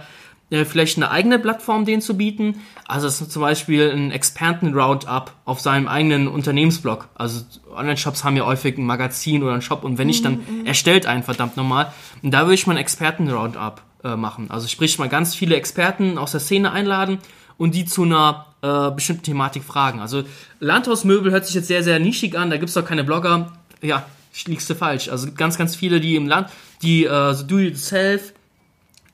vielleicht 0.50 0.98
eine 0.98 1.10
eigene 1.10 1.40
Plattform 1.40 1.86
denen 1.86 2.02
zu 2.02 2.18
bieten. 2.18 2.62
Also 2.88 3.10
zum 3.10 3.42
Beispiel 3.42 3.92
ein 3.92 4.12
Experten-Roundup 4.12 5.34
auf 5.44 5.60
seinem 5.60 5.88
eigenen 5.88 6.28
Unternehmensblog. 6.28 7.10
Also 7.16 7.42
Online-Shops 7.76 8.24
haben 8.24 8.38
ja 8.38 8.46
häufig 8.46 8.78
ein 8.78 8.86
Magazin 8.86 9.44
oder 9.44 9.54
einen 9.54 9.62
Shop 9.62 9.84
und 9.84 9.98
wenn 9.98 10.08
nicht, 10.08 10.24
dann 10.24 10.44
mhm, 10.48 10.60
mhm. 10.60 10.66
erstellt 10.66 11.08
einen 11.08 11.24
verdammt 11.24 11.58
nochmal. 11.58 11.92
Und 12.22 12.32
da 12.32 12.42
würde 12.42 12.54
ich 12.54 12.68
mal 12.68 12.74
ein 12.74 12.80
Experten-Roundup 12.80 13.82
äh, 14.04 14.16
machen. 14.16 14.52
Also 14.52 14.68
sprich 14.68 15.00
mal 15.00 15.10
ganz 15.10 15.34
viele 15.34 15.56
Experten 15.56 16.18
aus 16.18 16.32
der 16.32 16.40
Szene 16.40 16.72
einladen 16.72 17.18
und 17.58 17.74
die 17.74 17.86
zu 17.86 18.04
einer 18.04 18.46
äh, 18.62 18.92
bestimmten 18.92 19.24
Thematik 19.24 19.64
fragen. 19.64 20.00
Also 20.00 20.24
Landhausmöbel 20.60 21.32
hört 21.32 21.46
sich 21.46 21.56
jetzt 21.56 21.68
sehr, 21.68 21.84
sehr 21.84 22.00
nischig 22.00 22.38
an, 22.38 22.52
da 22.52 22.58
gibt 22.58 22.70
es 22.70 22.76
doch 22.76 22.86
keine 22.86 23.04
Blogger. 23.04 23.52
Ja, 23.82 24.06
liegst 24.46 24.70
du 24.70 24.76
falsch. 24.76 25.10
Also 25.10 25.30
ganz, 25.36 25.58
ganz 25.58 25.76
viele, 25.76 26.00
die 26.00 26.16
im 26.16 26.28
Land, 26.28 26.50
die 26.82 27.06
äh, 27.06 27.34
so 27.34 27.44
do-it-yourself, 27.44 28.34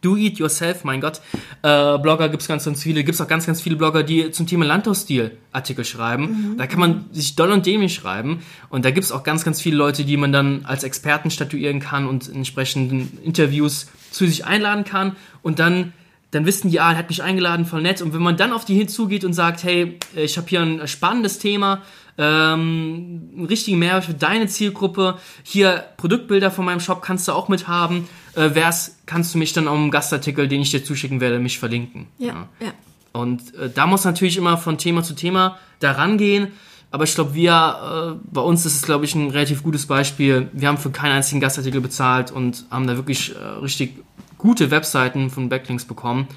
Do-It-Yourself, 0.02 0.84
mein 0.84 1.02
Gott. 1.02 1.22
Äh, 1.62 1.98
Blogger 2.00 2.30
gibt 2.30 2.42
es 2.42 2.48
ganz, 2.48 2.66
ganz 2.66 2.82
viele. 2.82 3.04
Gibt 3.04 3.16
es 3.16 3.22
auch 3.22 3.28
ganz, 3.28 3.46
ganz 3.46 3.62
viele 3.62 3.76
Blogger, 3.76 4.04
die 4.04 4.32
zum 4.32 4.48
Thema 4.48 4.66
Landhausstil 4.66 5.38
Artikel 5.52 5.86
schreiben. 5.86 6.54
Mhm. 6.54 6.58
Da 6.58 6.68
kann 6.68 6.80
man 6.80 7.06
sich 7.12 7.36
doll 7.36 7.52
und 7.52 7.66
dämlich 7.66 7.94
schreiben. 7.94 8.42
Und 8.70 8.86
da 8.86 8.92
gibt 8.92 9.06
es 9.06 9.12
auch 9.12 9.24
ganz, 9.24 9.44
ganz 9.44 9.62
viele 9.62 9.78
Leute, 9.78 10.04
die 10.04 10.18
man 10.18 10.32
dann 10.32 10.66
als 10.66 10.84
Experten 10.84 11.32
statuieren 11.32 11.80
kann 11.80 12.08
und 12.08 12.28
entsprechenden 12.30 13.18
Interviews 13.24 13.88
zu 14.12 14.26
sich 14.26 14.46
einladen 14.46 14.84
kann. 14.84 15.16
Und 15.42 15.60
dann 15.60 15.94
dann 16.32 16.46
wissen 16.46 16.72
die, 16.72 16.80
ah, 16.80 16.94
er 16.94 16.98
hat 16.98 17.10
mich 17.10 17.22
eingeladen, 17.22 17.66
voll 17.66 17.82
nett. 17.82 18.02
Und 18.02 18.14
wenn 18.14 18.22
man 18.22 18.38
dann 18.38 18.54
auf 18.54 18.64
die 18.64 18.74
hinzugeht 18.74 19.26
und 19.26 19.34
sagt, 19.34 19.64
hey, 19.64 20.00
ich 20.16 20.38
habe 20.38 20.48
hier 20.48 20.62
ein 20.62 20.88
spannendes 20.88 21.40
Thema, 21.40 21.82
ähm, 22.18 23.30
einen 23.36 23.46
richtigen 23.48 23.80
Mehrwert 23.80 24.06
für 24.06 24.14
deine 24.14 24.48
Zielgruppe, 24.48 25.18
hier 25.44 25.84
Produktbilder 25.98 26.50
von 26.50 26.64
meinem 26.64 26.80
Shop 26.80 27.02
kannst 27.02 27.28
du 27.28 27.34
auch 27.34 27.50
mit 27.50 27.68
haben, 27.68 28.08
äh, 28.36 28.56
wär's, 28.56 28.98
kannst 29.06 29.34
du 29.34 29.38
mich 29.38 29.54
dann 29.54 29.68
um 29.68 29.76
einen 29.76 29.92
Gastartikel, 29.92 30.48
den 30.48 30.62
ich 30.62 30.72
dir 30.72 30.84
zuschicken 30.84 31.20
werde, 31.20 31.40
mich 31.40 31.60
verlinken. 31.60 32.08
Ja, 32.18 32.28
ja. 32.28 32.48
ja. 32.60 32.74
Und 33.14 33.54
äh, 33.56 33.70
da 33.70 33.88
muss 33.88 34.06
natürlich 34.06 34.38
immer 34.38 34.58
von 34.58 34.78
Thema 34.78 35.04
zu 35.04 35.14
Thema 35.14 35.58
da 35.80 35.92
rangehen. 35.92 36.50
Aber 36.92 37.06
ich 37.06 37.16
glaube, 37.16 37.34
wir, 37.34 38.18
äh, 38.20 38.28
bei 38.32 38.42
uns 38.42 38.66
ist 38.66 38.76
es, 38.76 38.82
glaube 38.82 39.06
ich, 39.06 39.16
ein 39.16 39.30
relativ 39.30 39.64
gutes 39.64 39.86
Beispiel. 39.86 40.50
Wir 40.52 40.68
haben 40.68 40.78
für 40.78 40.92
keinen 40.92 41.14
einzigen 41.14 41.40
Gastartikel 41.40 41.80
bezahlt 41.80 42.32
und 42.32 42.66
haben 42.70 42.86
da 42.86 42.96
wirklich 42.96 43.34
äh, 43.34 43.40
richtig 43.62 43.98
gute 44.38 44.72
Webseiten 44.72 45.30
von 45.30 45.50
Backlinks 45.50 45.86
bekommen. 45.86 46.28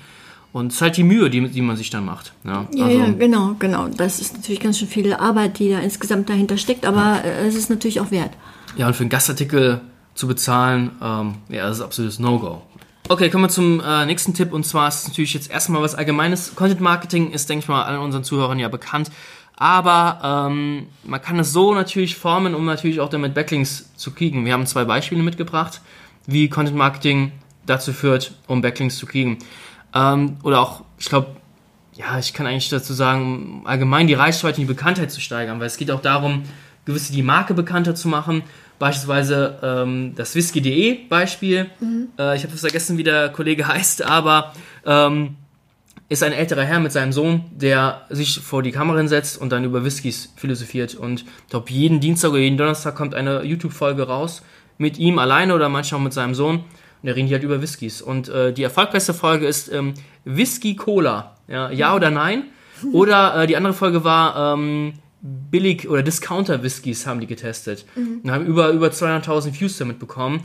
Und 0.52 0.68
es 0.68 0.76
ist 0.76 0.82
halt 0.82 0.96
die 0.96 1.02
Mühe, 1.02 1.30
die, 1.30 1.48
die 1.48 1.62
man 1.62 1.76
sich 1.76 1.90
dann 1.90 2.04
macht. 2.04 2.32
Ja, 2.44 2.68
ja, 2.72 2.84
also, 2.84 2.98
ja, 2.98 3.10
genau, 3.10 3.56
genau. 3.58 3.88
Das 3.88 4.20
ist 4.20 4.34
natürlich 4.34 4.60
ganz 4.60 4.78
schön 4.78 4.86
viel 4.86 5.12
Arbeit, 5.12 5.58
die 5.58 5.70
da 5.70 5.80
insgesamt 5.80 6.28
dahinter 6.28 6.56
steckt, 6.56 6.86
aber 6.86 7.00
ja. 7.00 7.20
Äh, 7.22 7.48
es 7.48 7.56
ist 7.56 7.70
natürlich 7.70 8.00
auch 8.00 8.12
wert. 8.12 8.30
Ja, 8.76 8.86
und 8.86 8.94
für 8.94 9.00
einen 9.00 9.10
Gastartikel 9.10 9.80
zu 10.14 10.26
bezahlen, 10.26 10.92
ähm, 11.02 11.35
ja, 11.49 11.68
das 11.68 11.78
ist 11.78 11.83
absolutes 11.83 12.18
No-Go. 12.18 12.62
Okay, 13.09 13.28
kommen 13.28 13.44
wir 13.44 13.49
zum 13.50 13.80
äh, 13.80 14.06
nächsten 14.06 14.33
Tipp 14.33 14.52
und 14.52 14.64
zwar 14.64 14.88
ist 14.88 15.02
es 15.02 15.09
natürlich 15.09 15.35
jetzt 15.35 15.50
erstmal 15.50 15.83
was 15.83 15.94
Allgemeines. 15.94 16.54
Content 16.54 16.80
Marketing 16.80 17.33
ist, 17.33 17.50
denke 17.50 17.64
ich 17.64 17.68
mal, 17.68 17.83
allen 17.83 18.00
unseren 18.00 18.25
Zuhörern 18.25 18.59
ja 18.59 18.68
bekannt. 18.68 19.11
Aber 19.56 20.49
ähm, 20.49 20.88
man 21.04 21.21
kann 21.21 21.38
es 21.38 21.52
so 21.52 21.75
natürlich 21.75 22.16
formen, 22.16 22.54
um 22.54 22.64
natürlich 22.64 23.00
auch 23.00 23.09
damit 23.09 23.35
Backlinks 23.35 23.94
zu 23.94 24.12
kriegen. 24.12 24.44
Wir 24.44 24.52
haben 24.52 24.66
zwei 24.66 24.85
Beispiele 24.85 25.23
mitgebracht, 25.23 25.80
wie 26.26 26.49
Content 26.49 26.76
Marketing 26.76 27.33
dazu 27.66 27.92
führt, 27.92 28.35
um 28.47 28.62
Backlinks 28.62 28.97
zu 28.97 29.06
kriegen. 29.06 29.38
Ähm, 29.94 30.38
oder 30.42 30.61
auch, 30.61 30.83
ich 30.99 31.06
glaube, 31.06 31.28
ja, 31.94 32.18
ich 32.18 32.33
kann 32.33 32.47
eigentlich 32.47 32.68
dazu 32.68 32.92
sagen, 32.92 33.62
allgemein 33.64 34.06
die 34.06 34.14
Reichweite 34.14 34.61
und 34.61 34.66
die 34.66 34.75
Bekanntheit 34.75 35.12
zu 35.12 35.21
steigern, 35.21 35.61
weil 35.61 35.66
es 35.66 35.76
geht 35.76 35.90
auch 35.90 36.00
darum, 36.00 36.42
gewisse 36.85 37.12
die 37.12 37.23
Marke 37.23 37.54
bekannter 37.54 37.94
zu 37.94 38.09
machen. 38.09 38.42
Beispielsweise 38.78 39.58
ähm, 39.62 40.14
das 40.16 40.34
Whisky.de 40.34 41.06
Beispiel. 41.08 41.66
Mhm. 41.80 42.08
Äh, 42.18 42.36
ich 42.36 42.44
habe 42.44 42.56
vergessen, 42.56 42.98
wie 42.98 43.04
der 43.04 43.30
Kollege 43.30 43.66
heißt, 43.68 44.04
aber 44.04 44.52
ähm, 44.84 45.36
ist 46.08 46.22
ein 46.22 46.32
älterer 46.32 46.62
Herr 46.62 46.80
mit 46.80 46.92
seinem 46.92 47.12
Sohn, 47.12 47.44
der 47.50 48.02
sich 48.10 48.40
vor 48.40 48.62
die 48.62 48.72
Kamera 48.72 49.06
setzt 49.06 49.40
und 49.40 49.50
dann 49.50 49.64
über 49.64 49.84
Whiskys 49.84 50.32
philosophiert. 50.36 50.94
Und 50.94 51.22
ich 51.22 51.50
glaube, 51.50 51.70
jeden 51.70 52.00
Dienstag 52.00 52.30
oder 52.30 52.40
jeden 52.40 52.58
Donnerstag 52.58 52.94
kommt 52.94 53.14
eine 53.14 53.42
YouTube-Folge 53.42 54.02
raus 54.06 54.42
mit 54.76 54.98
ihm 54.98 55.18
alleine 55.18 55.54
oder 55.54 55.68
manchmal 55.68 56.00
auch 56.00 56.04
mit 56.04 56.12
seinem 56.12 56.34
Sohn. 56.34 56.56
Und 56.56 56.64
da 57.08 57.12
reden 57.12 57.28
die 57.28 57.34
halt 57.34 57.42
über 57.42 57.62
Whiskys. 57.62 58.02
Und 58.02 58.28
äh, 58.28 58.52
die 58.52 58.62
erfolgreichste 58.62 59.14
Folge 59.14 59.46
ist 59.46 59.72
ähm, 59.72 59.94
Whisky 60.24 60.76
Cola. 60.76 61.36
Ja, 61.48 61.70
ja 61.70 61.94
oder 61.94 62.10
nein? 62.10 62.44
Oder 62.92 63.42
äh, 63.42 63.46
die 63.46 63.56
andere 63.56 63.72
Folge 63.72 64.04
war 64.04 64.54
ähm, 64.54 64.94
Billig- 65.24 65.88
oder 65.88 66.02
Discounter-Whiskys 66.02 67.06
haben 67.06 67.20
die 67.20 67.26
getestet. 67.26 67.86
Mhm. 67.96 68.20
Und 68.22 68.30
haben 68.30 68.46
über, 68.46 68.68
über 68.70 68.88
200.000 68.88 69.58
Views 69.58 69.78
damit 69.78 69.98
bekommen. 69.98 70.44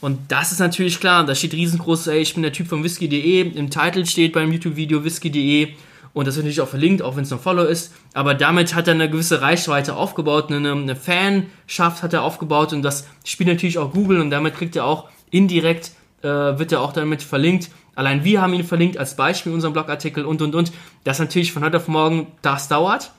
Und 0.00 0.18
das 0.28 0.52
ist 0.52 0.60
natürlich 0.60 1.00
klar, 1.00 1.26
da 1.26 1.34
steht 1.34 1.54
riesengroß, 1.54 2.06
ey, 2.08 2.20
ich 2.20 2.34
bin 2.34 2.42
der 2.42 2.52
Typ 2.52 2.68
von 2.68 2.84
whisky.de, 2.84 3.40
im 3.40 3.70
Titel 3.70 4.06
steht 4.06 4.32
beim 4.32 4.52
YouTube-Video 4.52 5.02
whisky.de 5.02 5.70
und 6.12 6.26
das 6.26 6.34
ist 6.34 6.38
natürlich 6.38 6.60
auch 6.60 6.68
verlinkt, 6.68 7.02
auch 7.02 7.16
wenn 7.16 7.24
es 7.24 7.30
noch 7.30 7.40
Follow 7.40 7.64
ist, 7.64 7.92
aber 8.14 8.34
damit 8.34 8.76
hat 8.76 8.86
er 8.86 8.94
eine 8.94 9.10
gewisse 9.10 9.40
Reichweite 9.40 9.96
aufgebaut, 9.96 10.52
eine, 10.52 10.70
eine 10.70 10.94
Fanschaft 10.94 12.04
hat 12.04 12.12
er 12.12 12.22
aufgebaut 12.22 12.72
und 12.72 12.82
das 12.82 13.08
spielt 13.24 13.48
natürlich 13.48 13.78
auch 13.78 13.92
Google 13.92 14.20
und 14.20 14.30
damit 14.30 14.54
kriegt 14.54 14.76
er 14.76 14.84
auch 14.84 15.08
indirekt 15.32 15.90
äh, 16.22 16.28
wird 16.28 16.72
er 16.72 16.80
auch 16.80 16.92
damit 16.92 17.22
verlinkt. 17.22 17.70
Allein 17.94 18.24
wir 18.24 18.42
haben 18.42 18.54
ihn 18.54 18.64
verlinkt 18.64 18.98
als 18.98 19.16
Beispiel 19.16 19.50
in 19.50 19.56
unserem 19.56 19.72
Blogartikel 19.72 20.24
und 20.24 20.42
und 20.42 20.54
und. 20.54 20.72
Das 21.04 21.18
natürlich 21.18 21.52
von 21.52 21.64
heute 21.64 21.78
auf 21.78 21.88
morgen, 21.88 22.28
das 22.42 22.68
dauert. 22.68 23.12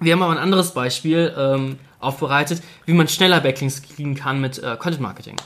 Wir 0.00 0.14
haben 0.14 0.22
aber 0.22 0.32
ein 0.32 0.38
anderes 0.38 0.72
Beispiel 0.72 1.32
ähm, 1.36 1.78
aufbereitet, 2.00 2.62
wie 2.86 2.92
man 2.92 3.06
schneller 3.08 3.40
Backlinks 3.40 3.82
kriegen 3.82 4.14
kann 4.14 4.40
mit 4.40 4.58
äh, 4.58 4.76
Content 4.78 5.00
Marketing. 5.00 5.36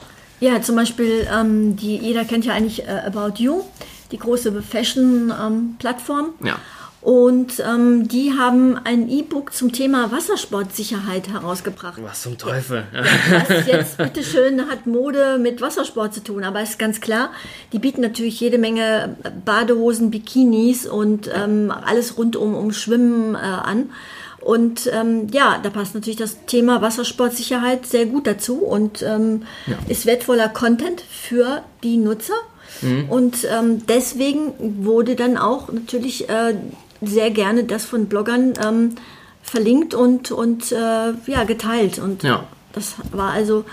Ja, 0.40 0.60
zum 0.62 0.76
Beispiel, 0.76 1.26
ähm, 1.32 1.76
die, 1.76 1.96
jeder 1.96 2.24
kennt 2.24 2.44
ja 2.44 2.54
eigentlich 2.54 2.86
äh, 2.86 3.02
About 3.06 3.42
You, 3.42 3.62
die 4.12 4.18
große 4.18 4.62
Fashion-Plattform. 4.62 6.34
Ähm, 6.40 6.46
ja. 6.46 6.56
Und 7.04 7.60
ähm, 7.60 8.08
die 8.08 8.32
haben 8.32 8.78
ein 8.82 9.10
E-Book 9.10 9.52
zum 9.52 9.72
Thema 9.72 10.10
Wassersportsicherheit 10.10 11.28
herausgebracht. 11.28 12.00
Was 12.02 12.22
zum 12.22 12.38
Teufel? 12.38 12.84
Was 12.92 13.66
jetzt 13.66 13.98
bitteschön 13.98 14.70
hat 14.70 14.86
Mode 14.86 15.36
mit 15.38 15.60
Wassersport 15.60 16.14
zu 16.14 16.24
tun. 16.24 16.44
Aber 16.44 16.62
es 16.62 16.70
ist 16.70 16.78
ganz 16.78 17.02
klar, 17.02 17.30
die 17.74 17.78
bieten 17.78 18.00
natürlich 18.00 18.40
jede 18.40 18.56
Menge 18.56 19.18
Badehosen, 19.44 20.10
Bikinis 20.10 20.86
und 20.86 21.28
ähm, 21.30 21.70
alles 21.70 22.16
rund 22.16 22.36
um, 22.36 22.54
um 22.54 22.72
Schwimmen 22.72 23.34
äh, 23.34 23.38
an. 23.38 23.90
Und 24.44 24.90
ähm, 24.92 25.28
ja, 25.32 25.58
da 25.62 25.70
passt 25.70 25.94
natürlich 25.94 26.18
das 26.18 26.44
Thema 26.46 26.82
Wassersportsicherheit 26.82 27.86
sehr 27.86 28.04
gut 28.04 28.26
dazu 28.26 28.58
und 28.58 29.02
ähm, 29.02 29.44
ja. 29.66 29.78
ist 29.88 30.04
wertvoller 30.04 30.50
Content 30.50 31.00
für 31.00 31.62
die 31.82 31.96
Nutzer. 31.96 32.34
Mhm. 32.82 33.08
Und 33.08 33.46
ähm, 33.50 33.86
deswegen 33.86 34.84
wurde 34.84 35.16
dann 35.16 35.38
auch 35.38 35.72
natürlich 35.72 36.28
äh, 36.28 36.54
sehr 37.00 37.30
gerne 37.30 37.64
das 37.64 37.86
von 37.86 38.06
Bloggern 38.06 38.52
ähm, 38.62 38.96
verlinkt 39.42 39.94
und, 39.94 40.30
und 40.30 40.72
äh, 40.72 40.76
ja, 41.26 41.44
geteilt. 41.46 41.98
Und 41.98 42.22
ja. 42.22 42.44
das 42.74 42.96
war 43.12 43.30
also 43.30 43.64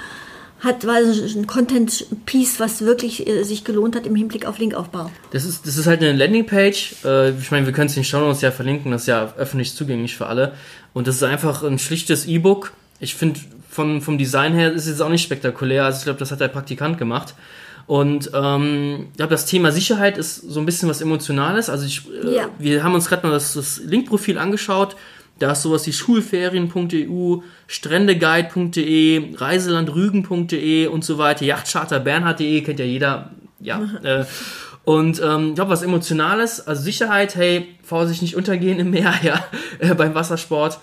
hat 0.62 0.86
war 0.86 0.98
ein 0.98 1.48
Content-Piece, 1.48 2.60
was 2.60 2.82
wirklich 2.82 3.28
äh, 3.28 3.44
sich 3.44 3.64
gelohnt 3.64 3.96
hat 3.96 4.06
im 4.06 4.16
Hinblick 4.16 4.46
auf 4.46 4.60
Linkaufbau. 4.60 5.12
Das 5.32 5.44
ist, 5.44 5.66
das 5.66 5.78
ist 5.78 5.88
halt 5.88 6.02
eine 6.02 6.14
Landingpage. 6.14 7.04
Äh, 7.04 7.32
ich 7.32 7.50
meine, 7.50 7.66
wir 7.66 7.74
können 7.74 7.88
es 7.88 7.98
in 7.98 8.04
den 8.04 8.08
Show 8.08 8.20
Notes 8.20 8.42
ja 8.42 8.52
verlinken, 8.52 8.92
das 8.92 9.02
ist 9.02 9.08
ja 9.08 9.34
öffentlich 9.38 9.74
zugänglich 9.74 10.16
für 10.16 10.28
alle. 10.28 10.54
Und 10.94 11.08
das 11.08 11.16
ist 11.16 11.24
einfach 11.24 11.64
ein 11.64 11.80
schlichtes 11.80 12.28
E-Book. 12.28 12.74
Ich 13.00 13.16
finde, 13.16 13.40
vom, 13.70 14.02
vom 14.02 14.20
Design 14.20 14.54
her 14.54 14.72
ist 14.72 14.84
es 14.84 14.90
jetzt 14.90 15.02
auch 15.02 15.10
nicht 15.10 15.24
spektakulär. 15.24 15.86
Also 15.86 16.00
ich 16.00 16.04
glaube, 16.04 16.20
das 16.20 16.32
hat 16.32 16.42
der 16.42 16.50
Praktikant 16.50 17.00
gemacht. 17.00 17.34
Und 17.88 18.30
ähm, 18.34 19.08
ich 19.12 19.18
glaube, 19.18 19.32
das 19.32 19.48
Thema 19.48 19.72
Sicherheit 19.72 20.18
ist 20.18 20.36
so 20.36 20.60
ein 20.60 20.66
bisschen 20.66 20.88
was 20.88 21.02
Emotionales. 21.02 21.70
Also 21.70 21.86
ich, 21.86 22.04
äh, 22.24 22.36
ja. 22.36 22.50
wir 22.60 22.84
haben 22.84 22.94
uns 22.94 23.10
gerade 23.10 23.26
mal 23.26 23.34
das, 23.34 23.54
das 23.54 23.80
Link-Profil 23.84 24.38
angeschaut. 24.38 24.96
Da 25.42 25.54
ist 25.54 25.64
sowas 25.64 25.88
wie 25.88 25.94
schulferien.eu, 25.94 27.38
strändeguide.de, 27.66 29.36
reiselandrügen.de 29.36 30.86
und 30.86 31.04
so 31.04 31.18
weiter, 31.18 31.46
yachtcharterbernhard.de, 31.46 32.62
kennt 32.62 32.80
ja 32.80 32.86
jeder. 32.86 33.32
Ja. 33.60 33.82
äh, 34.04 34.26
und 34.84 35.20
ähm, 35.24 35.50
ich 35.50 35.56
glaube, 35.56 35.72
was 35.72 35.82
Emotionales, 35.82 36.68
also 36.68 36.84
Sicherheit, 36.84 37.36
hey, 37.36 37.68
Vorsicht 37.82 38.22
nicht 38.22 38.36
untergehen 38.36 38.80
im 38.80 38.92
Meer, 38.92 39.16
ja, 39.24 39.44
äh, 39.80 39.96
beim 39.96 40.14
Wassersport. 40.14 40.80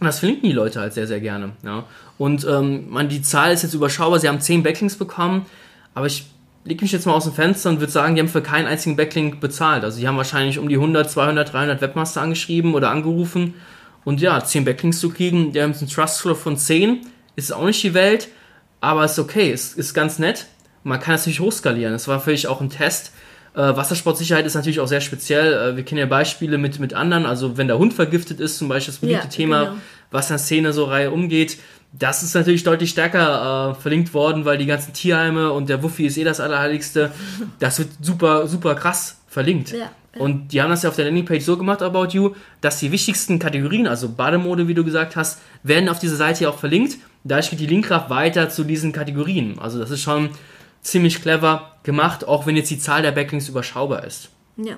Und 0.00 0.06
das 0.06 0.18
verlinken 0.18 0.48
die 0.48 0.54
Leute 0.54 0.80
halt 0.80 0.92
sehr, 0.92 1.06
sehr 1.06 1.20
gerne. 1.20 1.52
Ja. 1.62 1.84
Und 2.18 2.44
ähm, 2.44 2.90
man, 2.90 3.08
die 3.08 3.22
Zahl 3.22 3.52
ist 3.52 3.62
jetzt 3.62 3.74
überschaubar, 3.74 4.18
sie 4.18 4.28
haben 4.28 4.40
10 4.40 4.64
Backlinks 4.64 4.96
bekommen, 4.96 5.46
aber 5.94 6.06
ich 6.06 6.26
lege 6.64 6.82
mich 6.82 6.90
jetzt 6.90 7.06
mal 7.06 7.14
aus 7.14 7.24
dem 7.24 7.34
Fenster 7.34 7.70
und 7.70 7.78
würde 7.78 7.92
sagen, 7.92 8.16
die 8.16 8.20
haben 8.20 8.28
für 8.28 8.42
keinen 8.42 8.66
einzigen 8.66 8.96
Backlink 8.96 9.38
bezahlt. 9.38 9.84
Also 9.84 10.00
die 10.00 10.08
haben 10.08 10.16
wahrscheinlich 10.16 10.58
um 10.58 10.68
die 10.68 10.74
100, 10.74 11.08
200, 11.08 11.52
300 11.52 11.80
Webmaster 11.80 12.20
angeschrieben 12.20 12.74
oder 12.74 12.90
angerufen 12.90 13.54
und 14.06 14.20
ja, 14.20 14.42
10 14.42 14.64
Backlinks 14.64 15.00
zu 15.00 15.10
kriegen, 15.10 15.52
der 15.52 15.68
hat 15.68 15.76
einen 15.78 15.90
Trust 15.90 16.18
Score 16.18 16.36
von 16.36 16.56
10, 16.56 17.00
ist 17.34 17.52
auch 17.52 17.64
nicht 17.64 17.82
die 17.82 17.92
Welt, 17.92 18.28
aber 18.80 19.04
ist 19.04 19.18
okay, 19.18 19.50
ist, 19.50 19.76
ist 19.76 19.94
ganz 19.94 20.20
nett. 20.20 20.46
Man 20.84 21.00
kann 21.00 21.16
es 21.16 21.22
natürlich 21.22 21.40
hochskalieren. 21.40 21.92
Das 21.92 22.06
war 22.06 22.20
für 22.20 22.30
mich 22.30 22.46
auch 22.46 22.60
ein 22.60 22.70
Test. 22.70 23.10
Äh, 23.54 23.58
Wassersportsicherheit 23.58 24.46
ist 24.46 24.54
natürlich 24.54 24.78
auch 24.78 24.86
sehr 24.86 25.00
speziell. 25.00 25.52
Äh, 25.72 25.76
wir 25.76 25.84
kennen 25.84 25.98
ja 25.98 26.06
Beispiele 26.06 26.56
mit, 26.56 26.78
mit 26.78 26.94
anderen. 26.94 27.26
Also 27.26 27.56
wenn 27.56 27.66
der 27.66 27.78
Hund 27.78 27.94
vergiftet 27.94 28.38
ist, 28.38 28.58
zum 28.58 28.68
Beispiel 28.68 28.92
das 28.92 29.00
beliebte 29.00 29.24
ja, 29.24 29.28
Thema, 29.28 29.64
genau. 29.64 29.76
was 30.12 30.30
in 30.30 30.34
der 30.34 30.38
Szene 30.38 30.72
so 30.72 30.84
Reihe 30.84 31.10
umgeht. 31.10 31.58
Das 31.92 32.22
ist 32.22 32.34
natürlich 32.36 32.62
deutlich 32.62 32.90
stärker 32.90 33.72
äh, 33.72 33.82
verlinkt 33.82 34.14
worden, 34.14 34.44
weil 34.44 34.56
die 34.56 34.66
ganzen 34.66 34.92
Tierheime 34.92 35.50
und 35.50 35.68
der 35.68 35.82
Wuffi 35.82 36.06
ist 36.06 36.16
eh 36.16 36.22
das 36.22 36.38
Allerheiligste. 36.38 37.10
Das 37.58 37.80
wird 37.80 37.88
super, 38.00 38.46
super 38.46 38.76
krass 38.76 39.18
verlinkt. 39.26 39.72
Ja. 39.72 39.90
Und 40.18 40.52
die 40.52 40.62
haben 40.62 40.70
das 40.70 40.82
ja 40.82 40.88
auf 40.88 40.96
der 40.96 41.06
Landingpage 41.06 41.44
so 41.44 41.56
gemacht, 41.56 41.82
About 41.82 42.08
You, 42.10 42.34
dass 42.60 42.78
die 42.78 42.92
wichtigsten 42.92 43.38
Kategorien, 43.38 43.86
also 43.86 44.08
Bademode, 44.08 44.68
wie 44.68 44.74
du 44.74 44.84
gesagt 44.84 45.16
hast, 45.16 45.40
werden 45.62 45.88
auf 45.88 45.98
dieser 45.98 46.16
Seite 46.16 46.48
auch 46.48 46.58
verlinkt. 46.58 46.98
Dadurch 47.24 47.50
geht 47.50 47.60
die 47.60 47.66
Linkkraft 47.66 48.10
weiter 48.10 48.48
zu 48.48 48.64
diesen 48.64 48.92
Kategorien. 48.92 49.58
Also 49.58 49.78
das 49.78 49.90
ist 49.90 50.02
schon 50.02 50.30
ziemlich 50.80 51.20
clever 51.20 51.72
gemacht, 51.82 52.26
auch 52.26 52.46
wenn 52.46 52.56
jetzt 52.56 52.70
die 52.70 52.78
Zahl 52.78 53.02
der 53.02 53.12
Backlinks 53.12 53.48
überschaubar 53.48 54.04
ist. 54.04 54.30
Ja. 54.56 54.76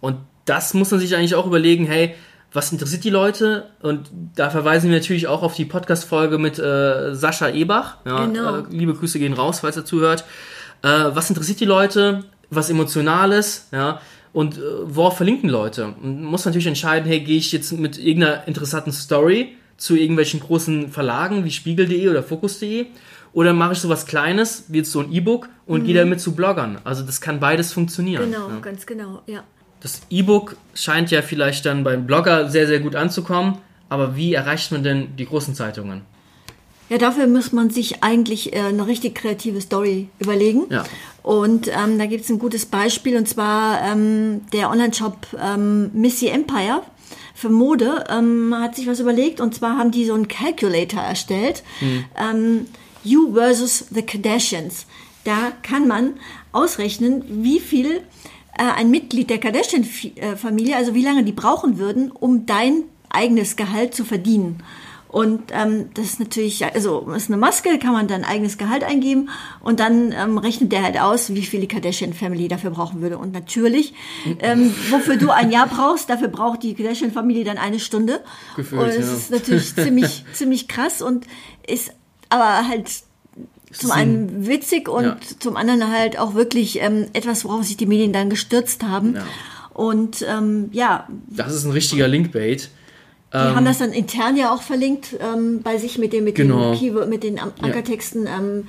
Und 0.00 0.18
das 0.44 0.74
muss 0.74 0.90
man 0.90 1.00
sich 1.00 1.14
eigentlich 1.16 1.34
auch 1.34 1.46
überlegen, 1.46 1.86
hey, 1.86 2.14
was 2.52 2.70
interessiert 2.70 3.04
die 3.04 3.10
Leute? 3.10 3.70
Und 3.80 4.10
da 4.36 4.50
verweisen 4.50 4.90
wir 4.90 4.98
natürlich 4.98 5.26
auch 5.26 5.42
auf 5.42 5.54
die 5.54 5.64
Podcast-Folge 5.64 6.38
mit 6.38 6.58
äh, 6.58 7.14
Sascha 7.14 7.48
Ebach. 7.48 7.96
Ja, 8.04 8.26
genau. 8.26 8.58
Äh, 8.58 8.64
liebe 8.70 8.94
Grüße 8.94 9.18
gehen 9.18 9.32
raus, 9.32 9.60
falls 9.60 9.76
er 9.76 9.84
zuhört. 9.84 10.24
Äh, 10.82 10.88
was 10.88 11.30
interessiert 11.30 11.60
die 11.60 11.64
Leute? 11.64 12.24
Was 12.50 12.68
Emotionales? 12.68 13.68
Ja, 13.72 14.00
und 14.32 14.58
äh, 14.58 14.60
worauf 14.84 15.16
verlinken 15.16 15.50
Leute? 15.50 15.94
Und 16.02 16.22
muss 16.22 16.44
natürlich 16.44 16.66
entscheiden, 16.66 17.06
hey, 17.08 17.20
gehe 17.20 17.38
ich 17.38 17.52
jetzt 17.52 17.72
mit 17.72 17.98
irgendeiner 17.98 18.46
interessanten 18.46 18.92
Story 18.92 19.56
zu 19.76 19.96
irgendwelchen 19.96 20.40
großen 20.40 20.90
Verlagen 20.90 21.44
wie 21.44 21.50
Spiegel.de 21.50 22.08
oder 22.08 22.22
Fokus.de 22.22 22.86
oder 23.32 23.52
mache 23.52 23.72
ich 23.72 23.78
sowas 23.78 24.06
Kleines, 24.06 24.64
wie 24.68 24.78
jetzt 24.78 24.92
so 24.92 25.00
ein 25.00 25.12
E-Book 25.12 25.48
und 25.66 25.82
mhm. 25.82 25.86
gehe 25.86 25.94
damit 25.94 26.20
zu 26.20 26.34
Bloggern. 26.34 26.78
Also 26.84 27.02
das 27.02 27.20
kann 27.20 27.40
beides 27.40 27.72
funktionieren. 27.72 28.30
Genau, 28.30 28.48
ja. 28.48 28.58
ganz 28.60 28.86
genau, 28.86 29.22
ja. 29.26 29.42
Das 29.80 30.02
E-Book 30.10 30.56
scheint 30.74 31.10
ja 31.10 31.22
vielleicht 31.22 31.66
dann 31.66 31.82
beim 31.82 32.06
Blogger 32.06 32.48
sehr, 32.48 32.66
sehr 32.66 32.78
gut 32.78 32.94
anzukommen, 32.94 33.58
aber 33.88 34.16
wie 34.16 34.34
erreicht 34.34 34.70
man 34.70 34.84
denn 34.84 35.16
die 35.16 35.26
großen 35.26 35.54
Zeitungen? 35.54 36.02
Ja, 36.92 36.98
dafür 36.98 37.26
muss 37.26 37.52
man 37.52 37.70
sich 37.70 38.02
eigentlich 38.02 38.52
äh, 38.52 38.58
eine 38.58 38.86
richtig 38.86 39.14
kreative 39.14 39.62
Story 39.62 40.08
überlegen. 40.18 40.64
Ja. 40.68 40.84
Und 41.22 41.68
ähm, 41.68 41.98
da 41.98 42.04
gibt 42.04 42.24
es 42.24 42.28
ein 42.30 42.38
gutes 42.38 42.66
Beispiel, 42.66 43.16
und 43.16 43.26
zwar 43.26 43.80
ähm, 43.80 44.42
der 44.52 44.68
Online-Shop 44.68 45.26
ähm, 45.42 45.90
Missy 45.94 46.26
Empire 46.26 46.82
für 47.34 47.48
Mode 47.48 48.04
ähm, 48.10 48.54
hat 48.54 48.76
sich 48.76 48.86
was 48.86 49.00
überlegt. 49.00 49.40
Und 49.40 49.54
zwar 49.54 49.78
haben 49.78 49.90
die 49.90 50.04
so 50.04 50.12
einen 50.12 50.28
Calculator 50.28 51.00
erstellt. 51.00 51.62
Mhm. 51.80 52.66
you 53.04 53.32
versus 53.32 53.86
the 53.90 54.02
Kardashians. 54.02 54.84
Da 55.24 55.52
kann 55.62 55.88
man 55.88 56.12
ausrechnen, 56.52 57.24
wie 57.42 57.60
viel 57.60 58.02
äh, 58.58 58.64
ein 58.76 58.90
Mitglied 58.90 59.30
der 59.30 59.38
Kardashian-Familie, 59.38 60.76
also 60.76 60.92
wie 60.94 61.02
lange 61.02 61.24
die 61.24 61.32
brauchen 61.32 61.78
würden, 61.78 62.10
um 62.10 62.44
dein 62.44 62.82
eigenes 63.08 63.56
Gehalt 63.56 63.94
zu 63.94 64.04
verdienen. 64.04 64.62
Und 65.12 65.52
ähm, 65.52 65.90
das 65.92 66.06
ist 66.06 66.20
natürlich, 66.20 66.64
also 66.64 67.06
ist 67.14 67.28
eine 67.28 67.36
Maske, 67.36 67.78
kann 67.78 67.92
man 67.92 68.08
dann 68.08 68.24
eigenes 68.24 68.56
Gehalt 68.56 68.82
eingeben 68.82 69.28
und 69.60 69.78
dann 69.78 70.10
ähm, 70.12 70.38
rechnet 70.38 70.72
der 70.72 70.82
halt 70.82 70.98
aus, 70.98 71.34
wie 71.34 71.42
viel 71.42 71.60
die 71.60 71.68
Kardashian 71.68 72.14
Family 72.14 72.48
dafür 72.48 72.70
brauchen 72.70 73.02
würde. 73.02 73.18
Und 73.18 73.34
natürlich, 73.34 73.92
ähm, 74.40 74.74
wofür 74.90 75.18
du 75.18 75.28
ein 75.28 75.52
Jahr 75.52 75.68
brauchst, 75.68 76.08
dafür 76.08 76.28
braucht 76.28 76.62
die 76.62 76.72
Kardashian 76.72 77.12
Familie 77.12 77.44
dann 77.44 77.58
eine 77.58 77.78
Stunde. 77.78 78.22
Gefühlt, 78.56 78.80
und 78.80 78.88
es 78.88 79.06
ja. 79.06 79.12
ist 79.12 79.30
natürlich 79.30 79.74
ziemlich, 79.74 80.24
ziemlich 80.32 80.66
krass 80.66 81.02
und 81.02 81.26
ist 81.66 81.92
aber 82.30 82.66
halt 82.66 82.88
zum 83.70 83.90
einen 83.90 84.46
witzig 84.46 84.88
und 84.88 85.04
ja. 85.04 85.16
zum 85.38 85.58
anderen 85.58 85.90
halt 85.90 86.18
auch 86.18 86.34
wirklich 86.34 86.80
ähm, 86.80 87.06
etwas, 87.12 87.44
worauf 87.44 87.64
sich 87.64 87.76
die 87.76 87.86
Medien 87.86 88.14
dann 88.14 88.30
gestürzt 88.30 88.82
haben. 88.82 89.16
Ja. 89.16 89.26
Und 89.74 90.24
ähm, 90.26 90.70
ja. 90.72 91.06
Das 91.28 91.54
ist 91.54 91.66
ein 91.66 91.72
richtiger 91.72 92.08
Linkbait. 92.08 92.70
Die 93.32 93.38
ähm, 93.38 93.56
haben 93.56 93.64
das 93.64 93.78
dann 93.78 93.92
intern 93.92 94.36
ja 94.36 94.52
auch 94.52 94.62
verlinkt 94.62 95.16
ähm, 95.20 95.62
bei 95.62 95.78
sich 95.78 95.98
mit, 95.98 96.12
dem, 96.12 96.24
mit 96.24 96.34
genau. 96.34 96.72
den 96.72 96.78
Keyword, 96.78 97.08
mit 97.08 97.22
den 97.22 97.38
Ankertexten. 97.38 98.26
Ähm, 98.26 98.68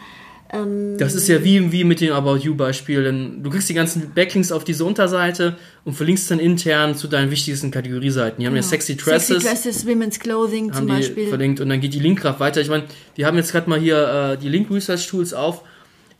ähm, 0.54 0.98
das 0.98 1.16
ist 1.16 1.28
ja 1.28 1.44
wie, 1.44 1.72
wie 1.72 1.84
mit 1.84 2.00
dem 2.00 2.14
About 2.14 2.38
You 2.38 2.56
Beispiel. 2.56 3.04
Du 3.42 3.50
kriegst 3.50 3.68
die 3.68 3.74
ganzen 3.74 4.12
Backlinks 4.14 4.52
auf 4.52 4.64
diese 4.64 4.86
Unterseite 4.86 5.58
und 5.84 5.94
verlinkst 5.94 6.30
dann 6.32 6.40
intern 6.40 6.96
zu 6.96 7.08
deinen 7.08 7.32
wichtigsten 7.32 7.72
Kategorieseiten. 7.72 8.40
Die 8.40 8.46
haben 8.46 8.54
genau. 8.54 8.64
ja 8.64 8.70
Sexy 8.70 8.96
Dresses. 8.96 9.42
Sexy 9.42 9.48
Dresses, 9.48 9.88
Women's 9.88 10.20
Clothing 10.20 10.72
zum 10.72 10.88
Beispiel. 10.88 11.28
verlinkt 11.28 11.60
und 11.60 11.70
dann 11.70 11.82
geht 11.82 11.94
die 11.94 12.00
Linkkraft 12.00 12.40
weiter. 12.40 12.62
Ich 12.62 12.70
meine, 12.70 12.84
wir 13.16 13.26
haben 13.26 13.36
jetzt 13.36 13.52
gerade 13.52 13.70
mal 13.70 13.80
hier 13.80 14.34
äh, 14.34 14.38
die 14.38 14.50
Link 14.50 14.70
Research 14.70 15.08
Tools 15.08 15.34
auf. 15.34 15.64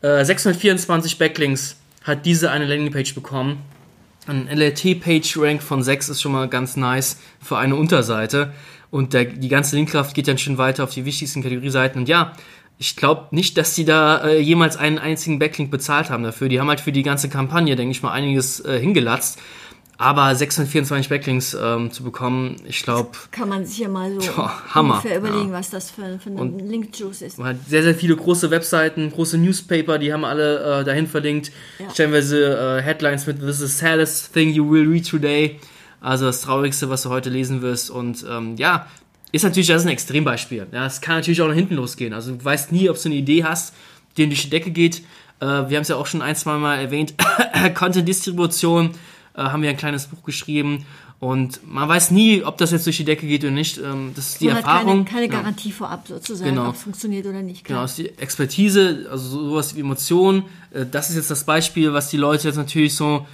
Äh, 0.02 0.24
624 0.24 1.16
Backlinks 1.16 1.76
hat 2.02 2.26
diese 2.26 2.50
eine 2.50 2.66
Landingpage 2.66 3.14
bekommen. 3.14 3.58
Ein 4.26 4.48
LRT-Page-Rank 4.48 5.62
von 5.62 5.82
6 5.82 6.08
ist 6.08 6.22
schon 6.22 6.32
mal 6.32 6.48
ganz 6.48 6.76
nice 6.76 7.18
für 7.40 7.58
eine 7.58 7.76
Unterseite. 7.76 8.52
Und 8.90 9.12
der, 9.12 9.24
die 9.24 9.48
ganze 9.48 9.76
Linkkraft 9.76 10.14
geht 10.14 10.28
dann 10.28 10.38
schon 10.38 10.56
weiter 10.56 10.84
auf 10.84 10.90
die 10.90 11.04
wichtigsten 11.04 11.42
Kategorieseiten. 11.42 12.00
Und 12.00 12.08
ja, 12.08 12.32
ich 12.78 12.96
glaube 12.96 13.28
nicht, 13.32 13.56
dass 13.58 13.74
die 13.74 13.84
da 13.84 14.24
äh, 14.24 14.40
jemals 14.40 14.76
einen 14.76 14.98
einzigen 14.98 15.38
Backlink 15.38 15.70
bezahlt 15.70 16.10
haben 16.10 16.22
dafür. 16.22 16.48
Die 16.48 16.58
haben 16.58 16.68
halt 16.68 16.80
für 16.80 16.92
die 16.92 17.02
ganze 17.02 17.28
Kampagne, 17.28 17.76
denke 17.76 17.92
ich 17.92 18.02
mal, 18.02 18.12
einiges 18.12 18.60
äh, 18.60 18.78
hingelatzt. 18.80 19.40
Aber 20.04 20.34
624 20.34 21.08
Backlinks 21.08 21.56
ähm, 21.58 21.90
zu 21.90 22.02
bekommen, 22.02 22.56
ich 22.66 22.82
glaube. 22.82 23.12
Kann 23.30 23.48
man 23.48 23.64
sich 23.64 23.78
ja 23.78 23.88
mal 23.88 24.12
so 24.12 24.20
Tja, 24.20 24.52
Hammer, 24.74 24.96
ungefähr 24.96 25.16
überlegen, 25.16 25.48
ja. 25.48 25.58
was 25.58 25.70
das 25.70 25.90
für, 25.90 26.18
für 26.18 26.28
ein 26.28 26.58
Link-Juice 26.58 27.22
ist. 27.22 27.38
Man 27.38 27.48
hat 27.48 27.56
sehr, 27.66 27.82
sehr 27.82 27.94
viele 27.94 28.14
große 28.14 28.50
Webseiten, 28.50 29.10
große 29.10 29.38
Newspaper, 29.38 29.98
die 29.98 30.12
haben 30.12 30.26
alle 30.26 30.80
äh, 30.80 30.84
dahin 30.84 31.06
verlinkt. 31.06 31.52
Ja. 31.78 31.88
Stellenweise 31.88 32.78
äh, 32.78 32.82
Headlines 32.82 33.26
mit 33.26 33.40
This 33.40 33.60
is 33.60 33.78
the 33.78 33.78
saddest 33.78 34.34
thing 34.34 34.50
you 34.50 34.70
will 34.70 34.86
read 34.86 35.08
today. 35.08 35.58
Also 36.02 36.26
das 36.26 36.42
Traurigste, 36.42 36.90
was 36.90 37.04
du 37.04 37.08
heute 37.08 37.30
lesen 37.30 37.62
wirst. 37.62 37.90
Und 37.90 38.26
ähm, 38.28 38.56
ja, 38.58 38.86
ist 39.32 39.42
natürlich, 39.42 39.68
das 39.68 39.80
ist 39.80 39.86
ein 39.86 39.92
Extrembeispiel. 39.94 40.66
Ja, 40.70 40.84
es 40.84 41.00
kann 41.00 41.14
natürlich 41.16 41.40
auch 41.40 41.48
nach 41.48 41.54
hinten 41.54 41.76
losgehen. 41.76 42.12
Also 42.12 42.32
du 42.32 42.44
weißt 42.44 42.72
nie, 42.72 42.90
ob 42.90 43.00
du 43.00 43.08
eine 43.08 43.16
Idee 43.16 43.44
hast, 43.44 43.72
die 44.18 44.26
durch 44.26 44.42
die 44.42 44.50
Decke 44.50 44.70
geht. 44.70 44.98
Äh, 45.40 45.46
wir 45.46 45.78
haben 45.78 45.80
es 45.80 45.88
ja 45.88 45.96
auch 45.96 46.06
schon 46.06 46.20
ein, 46.20 46.36
zwei 46.36 46.58
Mal 46.58 46.76
erwähnt. 46.76 47.14
Content-Distribution 47.74 48.90
äh, 49.34 49.42
haben 49.42 49.62
wir 49.62 49.70
ein 49.70 49.76
kleines 49.76 50.06
Buch 50.06 50.22
geschrieben. 50.22 50.86
Und 51.20 51.66
man 51.66 51.88
weiß 51.88 52.10
nie, 52.10 52.42
ob 52.44 52.58
das 52.58 52.70
jetzt 52.70 52.86
durch 52.86 52.98
die 52.98 53.04
Decke 53.04 53.26
geht 53.26 53.44
oder 53.44 53.52
nicht. 53.52 53.78
Ähm, 53.78 54.12
das 54.14 54.30
ist 54.30 54.40
die 54.40 54.48
man 54.48 54.56
Erfahrung. 54.58 55.00
Hat 55.00 55.06
keine, 55.06 55.28
keine 55.28 55.28
Garantie 55.28 55.70
ja. 55.70 55.74
vorab 55.74 56.06
sozusagen, 56.06 56.50
genau. 56.50 56.68
ob 56.68 56.74
es 56.74 56.82
funktioniert 56.82 57.26
oder 57.26 57.42
nicht. 57.42 57.64
Klar. 57.64 57.78
Genau, 57.78 57.84
ist 57.84 57.98
die 57.98 58.18
Expertise, 58.18 59.06
also 59.10 59.48
sowas 59.48 59.74
wie 59.74 59.80
Emotionen. 59.80 60.44
Äh, 60.70 60.84
das 60.90 61.10
ist 61.10 61.16
jetzt 61.16 61.30
das 61.30 61.44
Beispiel, 61.44 61.92
was 61.92 62.10
die 62.10 62.16
Leute 62.16 62.48
jetzt 62.48 62.56
natürlich 62.56 62.94
so, 62.94 63.26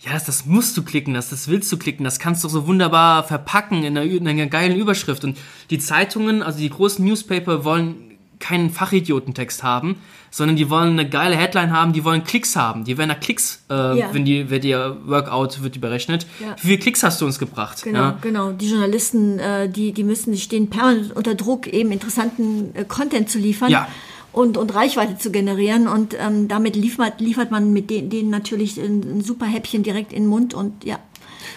ja, 0.00 0.12
das, 0.12 0.24
das 0.24 0.46
musst 0.46 0.76
du 0.76 0.82
klicken, 0.82 1.14
das, 1.14 1.30
das 1.30 1.48
willst 1.48 1.70
du 1.72 1.78
klicken, 1.78 2.04
das 2.04 2.18
kannst 2.18 2.44
du 2.44 2.48
so 2.48 2.66
wunderbar 2.66 3.24
verpacken 3.24 3.84
in 3.84 3.96
einer, 3.96 4.02
in 4.02 4.26
einer 4.26 4.46
geilen 4.46 4.76
Überschrift. 4.76 5.24
Und 5.24 5.38
die 5.70 5.78
Zeitungen, 5.78 6.42
also 6.42 6.58
die 6.58 6.70
großen 6.70 7.04
Newspaper 7.04 7.64
wollen 7.64 8.09
keinen 8.40 8.70
Fachidiotentext 8.70 9.62
haben, 9.62 9.96
sondern 10.30 10.56
die 10.56 10.70
wollen 10.70 10.98
eine 10.98 11.08
geile 11.08 11.36
Headline 11.36 11.72
haben, 11.72 11.92
die 11.92 12.04
wollen 12.04 12.24
Klicks 12.24 12.56
haben. 12.56 12.84
Die 12.84 12.98
werden 12.98 13.10
da 13.10 13.14
Klicks, 13.14 13.62
äh, 13.70 13.98
ja. 13.98 14.08
wenn 14.12 14.24
die, 14.24 14.50
wenn 14.50 14.62
ihr 14.62 14.96
Workout 15.04 15.62
wird 15.62 15.74
die 15.74 15.78
berechnet. 15.78 16.26
Ja. 16.40 16.56
Wie 16.56 16.68
viele 16.68 16.78
Klicks 16.78 17.02
hast 17.02 17.20
du 17.20 17.26
uns 17.26 17.38
gebracht? 17.38 17.82
Genau, 17.82 17.98
ja? 17.98 18.18
genau. 18.20 18.52
Die 18.52 18.68
Journalisten, 18.68 19.38
äh, 19.38 19.68
die, 19.68 19.92
die 19.92 20.04
müssen, 20.04 20.32
die 20.32 20.38
stehen 20.38 20.70
permanent 20.70 21.14
unter 21.14 21.34
Druck, 21.34 21.66
eben 21.66 21.92
interessanten 21.92 22.74
äh, 22.74 22.84
Content 22.84 23.28
zu 23.28 23.38
liefern. 23.38 23.70
Ja. 23.70 23.88
Und, 24.32 24.56
und 24.56 24.72
Reichweite 24.72 25.18
zu 25.18 25.32
generieren 25.32 25.88
und 25.88 26.14
ähm, 26.16 26.46
damit 26.46 26.76
liefert, 26.76 27.20
liefert 27.20 27.50
man 27.50 27.72
mit 27.72 27.90
denen, 27.90 28.10
denen 28.10 28.30
natürlich 28.30 28.78
ein, 28.78 29.18
ein 29.18 29.20
super 29.22 29.44
Häppchen 29.44 29.82
direkt 29.82 30.12
in 30.12 30.22
den 30.22 30.28
Mund 30.28 30.54
und 30.54 30.84
ja, 30.84 31.00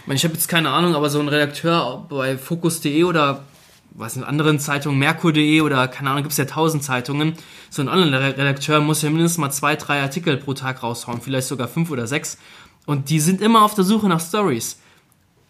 ich, 0.03 0.07
meine, 0.07 0.17
ich 0.17 0.23
habe 0.23 0.33
jetzt 0.33 0.47
keine 0.47 0.71
Ahnung, 0.71 0.95
aber 0.95 1.09
so 1.11 1.19
ein 1.19 1.27
Redakteur 1.27 2.07
bei 2.09 2.35
Focus.de 2.37 3.03
oder 3.03 3.43
was 3.95 4.17
in 4.17 4.23
anderen 4.23 4.59
Zeitungen, 4.59 4.97
Merkur.de 4.97 5.61
oder 5.61 5.87
keine 5.87 6.09
Ahnung, 6.09 6.23
gibt 6.23 6.31
es 6.31 6.37
ja 6.37 6.45
tausend 6.45 6.83
Zeitungen. 6.83 7.33
So 7.69 7.81
ein 7.81 7.89
Online-Redakteur 7.89 8.79
muss 8.81 9.01
ja 9.01 9.09
mindestens 9.09 9.37
mal 9.37 9.51
zwei, 9.51 9.75
drei 9.75 10.01
Artikel 10.01 10.37
pro 10.37 10.53
Tag 10.53 10.83
raushauen, 10.83 11.21
vielleicht 11.21 11.47
sogar 11.47 11.67
fünf 11.67 11.91
oder 11.91 12.07
sechs. 12.07 12.37
Und 12.85 13.09
die 13.09 13.19
sind 13.19 13.41
immer 13.41 13.63
auf 13.63 13.75
der 13.75 13.83
Suche 13.83 14.07
nach 14.07 14.19
Stories. 14.19 14.79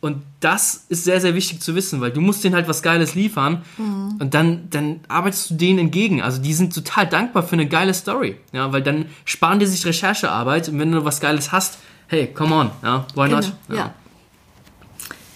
Und 0.01 0.21
das 0.41 0.85
ist 0.89 1.05
sehr, 1.05 1.21
sehr 1.21 1.33
wichtig 1.33 1.61
zu 1.61 1.75
wissen, 1.75 2.01
weil 2.01 2.11
du 2.11 2.19
musst 2.19 2.43
denen 2.43 2.55
halt 2.55 2.67
was 2.67 2.83
Geiles 2.83 3.15
liefern 3.15 3.63
mhm. 3.77 4.17
und 4.19 4.33
dann, 4.33 4.69
dann 4.69 4.99
arbeitest 5.07 5.51
du 5.51 5.53
denen 5.53 5.79
entgegen. 5.79 6.21
Also 6.21 6.41
die 6.41 6.53
sind 6.53 6.75
total 6.75 7.07
dankbar 7.07 7.43
für 7.43 7.53
eine 7.53 7.69
geile 7.69 7.93
Story. 7.93 8.35
Ja, 8.51 8.73
weil 8.73 8.81
dann 8.81 9.05
sparen 9.23 9.59
die 9.59 9.65
sich 9.65 9.85
Recherchearbeit 9.85 10.67
und 10.67 10.77
wenn 10.77 10.91
du 10.91 11.05
was 11.05 11.21
Geiles 11.21 11.53
hast, 11.53 11.77
hey, 12.07 12.27
come 12.27 12.53
on, 12.53 12.71
ja, 12.83 13.07
why 13.15 13.29
genau, 13.29 13.37
not? 13.37 13.53
Ja. 13.69 13.75
ja 13.75 13.93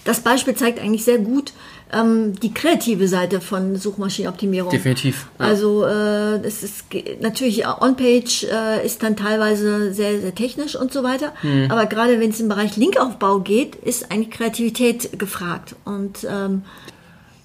das 0.08 0.20
Beispiel 0.20 0.54
zeigt 0.54 0.80
eigentlich 0.80 1.04
sehr 1.04 1.18
gut 1.18 1.52
ähm, 1.92 2.38
die 2.40 2.52
kreative 2.52 3.08
Seite 3.08 3.40
von 3.40 3.76
Suchmaschinenoptimierung. 3.76 4.70
Definitiv. 4.70 5.28
Ja. 5.38 5.46
Also 5.46 5.84
äh, 5.84 6.38
es 6.46 6.62
ist 6.62 6.84
natürlich 7.20 7.66
On-Page 7.66 8.44
äh, 8.44 8.84
ist 8.84 9.02
dann 9.02 9.16
teilweise 9.16 9.92
sehr, 9.94 10.20
sehr 10.20 10.34
technisch 10.34 10.76
und 10.76 10.92
so 10.92 11.02
weiter. 11.02 11.32
Mhm. 11.42 11.70
Aber 11.70 11.86
gerade 11.86 12.20
wenn 12.20 12.30
es 12.30 12.40
im 12.40 12.48
Bereich 12.48 12.76
Linkaufbau 12.76 13.40
geht, 13.40 13.74
ist 13.76 14.10
eigentlich 14.10 14.30
Kreativität 14.30 15.18
gefragt. 15.18 15.76
Und 15.84 16.26
ähm, 16.28 16.62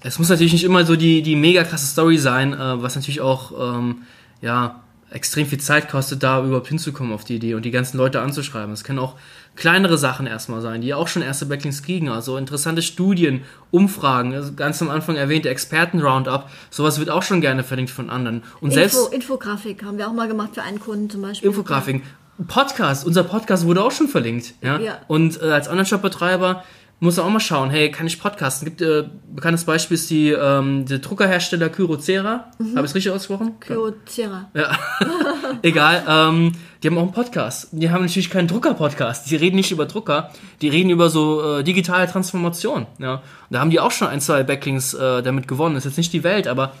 es 0.00 0.18
muss 0.18 0.28
natürlich 0.28 0.52
nicht 0.52 0.64
immer 0.64 0.84
so 0.84 0.96
die, 0.96 1.22
die 1.22 1.36
mega 1.36 1.64
krasse 1.64 1.86
Story 1.86 2.18
sein, 2.18 2.52
äh, 2.52 2.82
was 2.82 2.94
natürlich 2.94 3.22
auch 3.22 3.76
ähm, 3.76 4.02
ja, 4.42 4.82
extrem 5.10 5.46
viel 5.46 5.60
Zeit 5.60 5.88
kostet, 5.88 6.22
da 6.22 6.44
überhaupt 6.44 6.68
hinzukommen 6.68 7.12
auf 7.12 7.24
die 7.24 7.36
Idee 7.36 7.54
und 7.54 7.64
die 7.64 7.70
ganzen 7.70 7.96
Leute 7.96 8.20
anzuschreiben. 8.20 8.72
Es 8.74 8.84
können 8.84 8.98
auch 8.98 9.14
kleinere 9.56 9.98
Sachen 9.98 10.26
erstmal 10.26 10.60
sein, 10.60 10.80
die 10.80 10.94
auch 10.94 11.08
schon 11.08 11.22
erste 11.22 11.46
Backlinks 11.46 11.82
kriegen. 11.82 12.08
Also 12.08 12.36
interessante 12.36 12.82
Studien, 12.82 13.42
Umfragen, 13.70 14.34
also 14.34 14.52
ganz 14.54 14.80
am 14.82 14.90
Anfang 14.90 15.16
erwähnte 15.16 15.48
Experten-Roundup, 15.48 16.50
sowas 16.70 16.98
wird 16.98 17.10
auch 17.10 17.22
schon 17.22 17.40
gerne 17.40 17.62
verlinkt 17.62 17.90
von 17.90 18.10
anderen. 18.10 18.42
Und 18.60 18.70
Info, 18.70 18.74
selbst 18.74 19.12
Infografik 19.12 19.84
haben 19.84 19.98
wir 19.98 20.08
auch 20.08 20.12
mal 20.12 20.28
gemacht 20.28 20.50
für 20.54 20.62
einen 20.62 20.80
Kunden 20.80 21.10
zum 21.10 21.22
Beispiel. 21.22 21.48
Infografiken. 21.48 22.02
Podcast, 22.48 23.06
unser 23.06 23.22
Podcast 23.22 23.64
wurde 23.64 23.82
auch 23.82 23.92
schon 23.92 24.08
verlinkt. 24.08 24.54
Ja? 24.60 24.80
ja. 24.80 24.98
Und 25.06 25.40
äh, 25.40 25.46
als 25.46 25.68
Online-Shop-Betreiber 25.68 26.64
muss 27.00 27.18
auch 27.18 27.28
mal 27.28 27.40
schauen, 27.40 27.70
hey, 27.70 27.90
kann 27.90 28.06
ich 28.06 28.20
podcasten? 28.20 28.66
Gibt 28.66 28.80
äh, 28.80 29.04
bekanntes 29.34 29.64
Beispiel 29.64 29.96
ist 29.96 30.10
die 30.10 30.30
ähm, 30.30 30.86
der 30.86 30.98
Druckerhersteller 30.98 31.68
Kyocera. 31.68 32.50
Mhm. 32.58 32.76
Habe 32.76 32.86
ich 32.86 32.90
es 32.90 32.94
richtig 32.94 33.12
ausgesprochen? 33.12 33.60
Kyocera. 33.60 34.50
Ja. 34.54 34.76
Egal. 35.62 36.04
Ähm, 36.08 36.52
die 36.82 36.88
haben 36.88 36.98
auch 36.98 37.02
einen 37.02 37.12
Podcast. 37.12 37.68
Die 37.72 37.90
haben 37.90 38.02
natürlich 38.02 38.30
keinen 38.30 38.48
Drucker-Podcast. 38.48 39.30
Die 39.30 39.36
reden 39.36 39.56
nicht 39.56 39.70
über 39.70 39.86
Drucker, 39.86 40.30
die 40.62 40.68
reden 40.68 40.90
über 40.90 41.10
so 41.10 41.58
äh, 41.58 41.64
digitale 41.64 42.06
Transformation. 42.06 42.86
Ja. 42.98 43.14
Und 43.14 43.22
da 43.50 43.60
haben 43.60 43.70
die 43.70 43.80
auch 43.80 43.90
schon 43.90 44.08
ein, 44.08 44.20
zwei 44.20 44.42
Backlinks 44.42 44.94
äh, 44.94 45.22
damit 45.22 45.48
gewonnen. 45.48 45.74
Das 45.74 45.84
ist 45.84 45.92
jetzt 45.92 45.98
nicht 45.98 46.12
die 46.12 46.24
Welt, 46.24 46.46
aber 46.46 46.72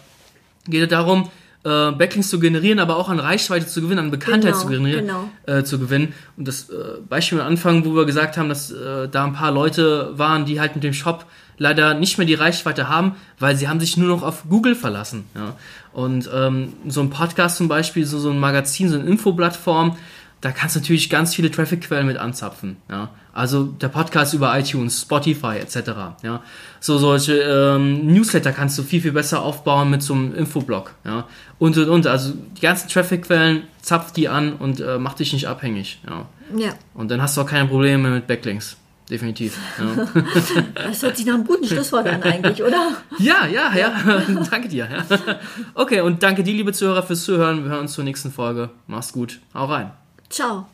geht 0.66 0.80
ja 0.80 0.86
darum, 0.86 1.28
äh, 1.64 1.92
Backlinks 1.92 2.28
zu 2.28 2.38
generieren, 2.38 2.78
aber 2.78 2.96
auch 2.96 3.08
an 3.08 3.18
Reichweite 3.18 3.66
zu 3.66 3.80
gewinnen, 3.80 4.00
an 4.00 4.10
Bekanntheit 4.10 4.52
genau, 4.52 4.62
zu, 4.62 4.68
generieren, 4.68 5.06
genau. 5.06 5.30
äh, 5.46 5.64
zu 5.64 5.78
gewinnen. 5.78 6.14
Und 6.36 6.46
das 6.46 6.68
äh, 6.70 6.74
Beispiel 7.08 7.40
am 7.40 7.46
Anfang, 7.46 7.84
wo 7.84 7.94
wir 7.94 8.04
gesagt 8.04 8.36
haben, 8.36 8.48
dass 8.48 8.70
äh, 8.70 9.08
da 9.08 9.24
ein 9.24 9.32
paar 9.32 9.50
Leute 9.50 10.10
waren, 10.18 10.44
die 10.44 10.60
halt 10.60 10.74
mit 10.74 10.84
dem 10.84 10.92
Shop 10.92 11.26
leider 11.56 11.94
nicht 11.94 12.18
mehr 12.18 12.26
die 12.26 12.34
Reichweite 12.34 12.88
haben, 12.88 13.16
weil 13.38 13.56
sie 13.56 13.68
haben 13.68 13.80
sich 13.80 13.96
nur 13.96 14.08
noch 14.08 14.22
auf 14.22 14.44
Google 14.48 14.74
verlassen. 14.74 15.24
Ja. 15.34 15.56
Und 15.92 16.28
ähm, 16.34 16.72
so 16.88 17.00
ein 17.00 17.10
Podcast 17.10 17.56
zum 17.56 17.68
Beispiel, 17.68 18.04
so, 18.04 18.18
so 18.18 18.30
ein 18.30 18.40
Magazin, 18.40 18.88
so 18.88 18.98
eine 18.98 19.08
Infoplattform, 19.08 19.96
da 20.40 20.50
kannst 20.50 20.76
du 20.76 20.80
natürlich 20.80 21.08
ganz 21.08 21.34
viele 21.34 21.50
Traffic-Quellen 21.50 22.06
mit 22.06 22.18
anzapfen. 22.18 22.76
Ja. 22.90 23.10
Also 23.34 23.64
der 23.64 23.88
Podcast 23.88 24.32
über 24.32 24.56
iTunes, 24.56 25.02
Spotify 25.02 25.56
etc. 25.56 25.76
Ja. 26.22 26.42
So 26.78 26.98
solche 26.98 27.34
ähm, 27.34 28.06
Newsletter 28.06 28.52
kannst 28.52 28.78
du 28.78 28.84
viel, 28.84 29.00
viel 29.00 29.12
besser 29.12 29.42
aufbauen 29.42 29.90
mit 29.90 30.02
so 30.02 30.14
einem 30.14 30.34
Infoblog. 30.34 30.92
Ja. 31.04 31.26
Und 31.58 31.76
und 31.76 31.88
und. 31.88 32.06
Also 32.06 32.32
die 32.56 32.60
ganzen 32.60 32.88
Traffic-Quellen, 32.88 33.64
zapf 33.82 34.12
die 34.12 34.28
an 34.28 34.52
und 34.54 34.80
äh, 34.80 34.98
mach 34.98 35.14
dich 35.14 35.32
nicht 35.32 35.48
abhängig. 35.48 36.00
Ja. 36.08 36.26
ja. 36.56 36.74
Und 36.94 37.10
dann 37.10 37.20
hast 37.20 37.36
du 37.36 37.40
auch 37.40 37.46
keine 37.46 37.68
Probleme 37.68 38.08
mit 38.10 38.28
Backlinks. 38.28 38.76
Definitiv. 39.10 39.58
Ja. 39.78 40.06
Das 40.74 41.02
hört 41.02 41.16
sich 41.16 41.26
nach 41.26 41.34
einem 41.34 41.44
guten 41.44 41.66
Schlusswort 41.66 42.06
an 42.06 42.22
eigentlich, 42.22 42.62
oder? 42.62 42.92
Ja, 43.18 43.46
ja, 43.46 43.74
ja. 43.74 44.22
danke 44.50 44.68
dir. 44.68 44.88
Okay, 45.74 46.00
und 46.00 46.22
danke 46.22 46.42
dir, 46.42 46.54
liebe 46.54 46.72
Zuhörer, 46.72 47.02
fürs 47.02 47.24
Zuhören. 47.24 47.64
Wir 47.64 47.72
hören 47.72 47.80
uns 47.80 47.92
zur 47.92 48.04
nächsten 48.04 48.30
Folge. 48.30 48.70
Mach's 48.86 49.12
gut. 49.12 49.40
Hau 49.54 49.66
rein. 49.66 49.90
Ciao. 50.30 50.66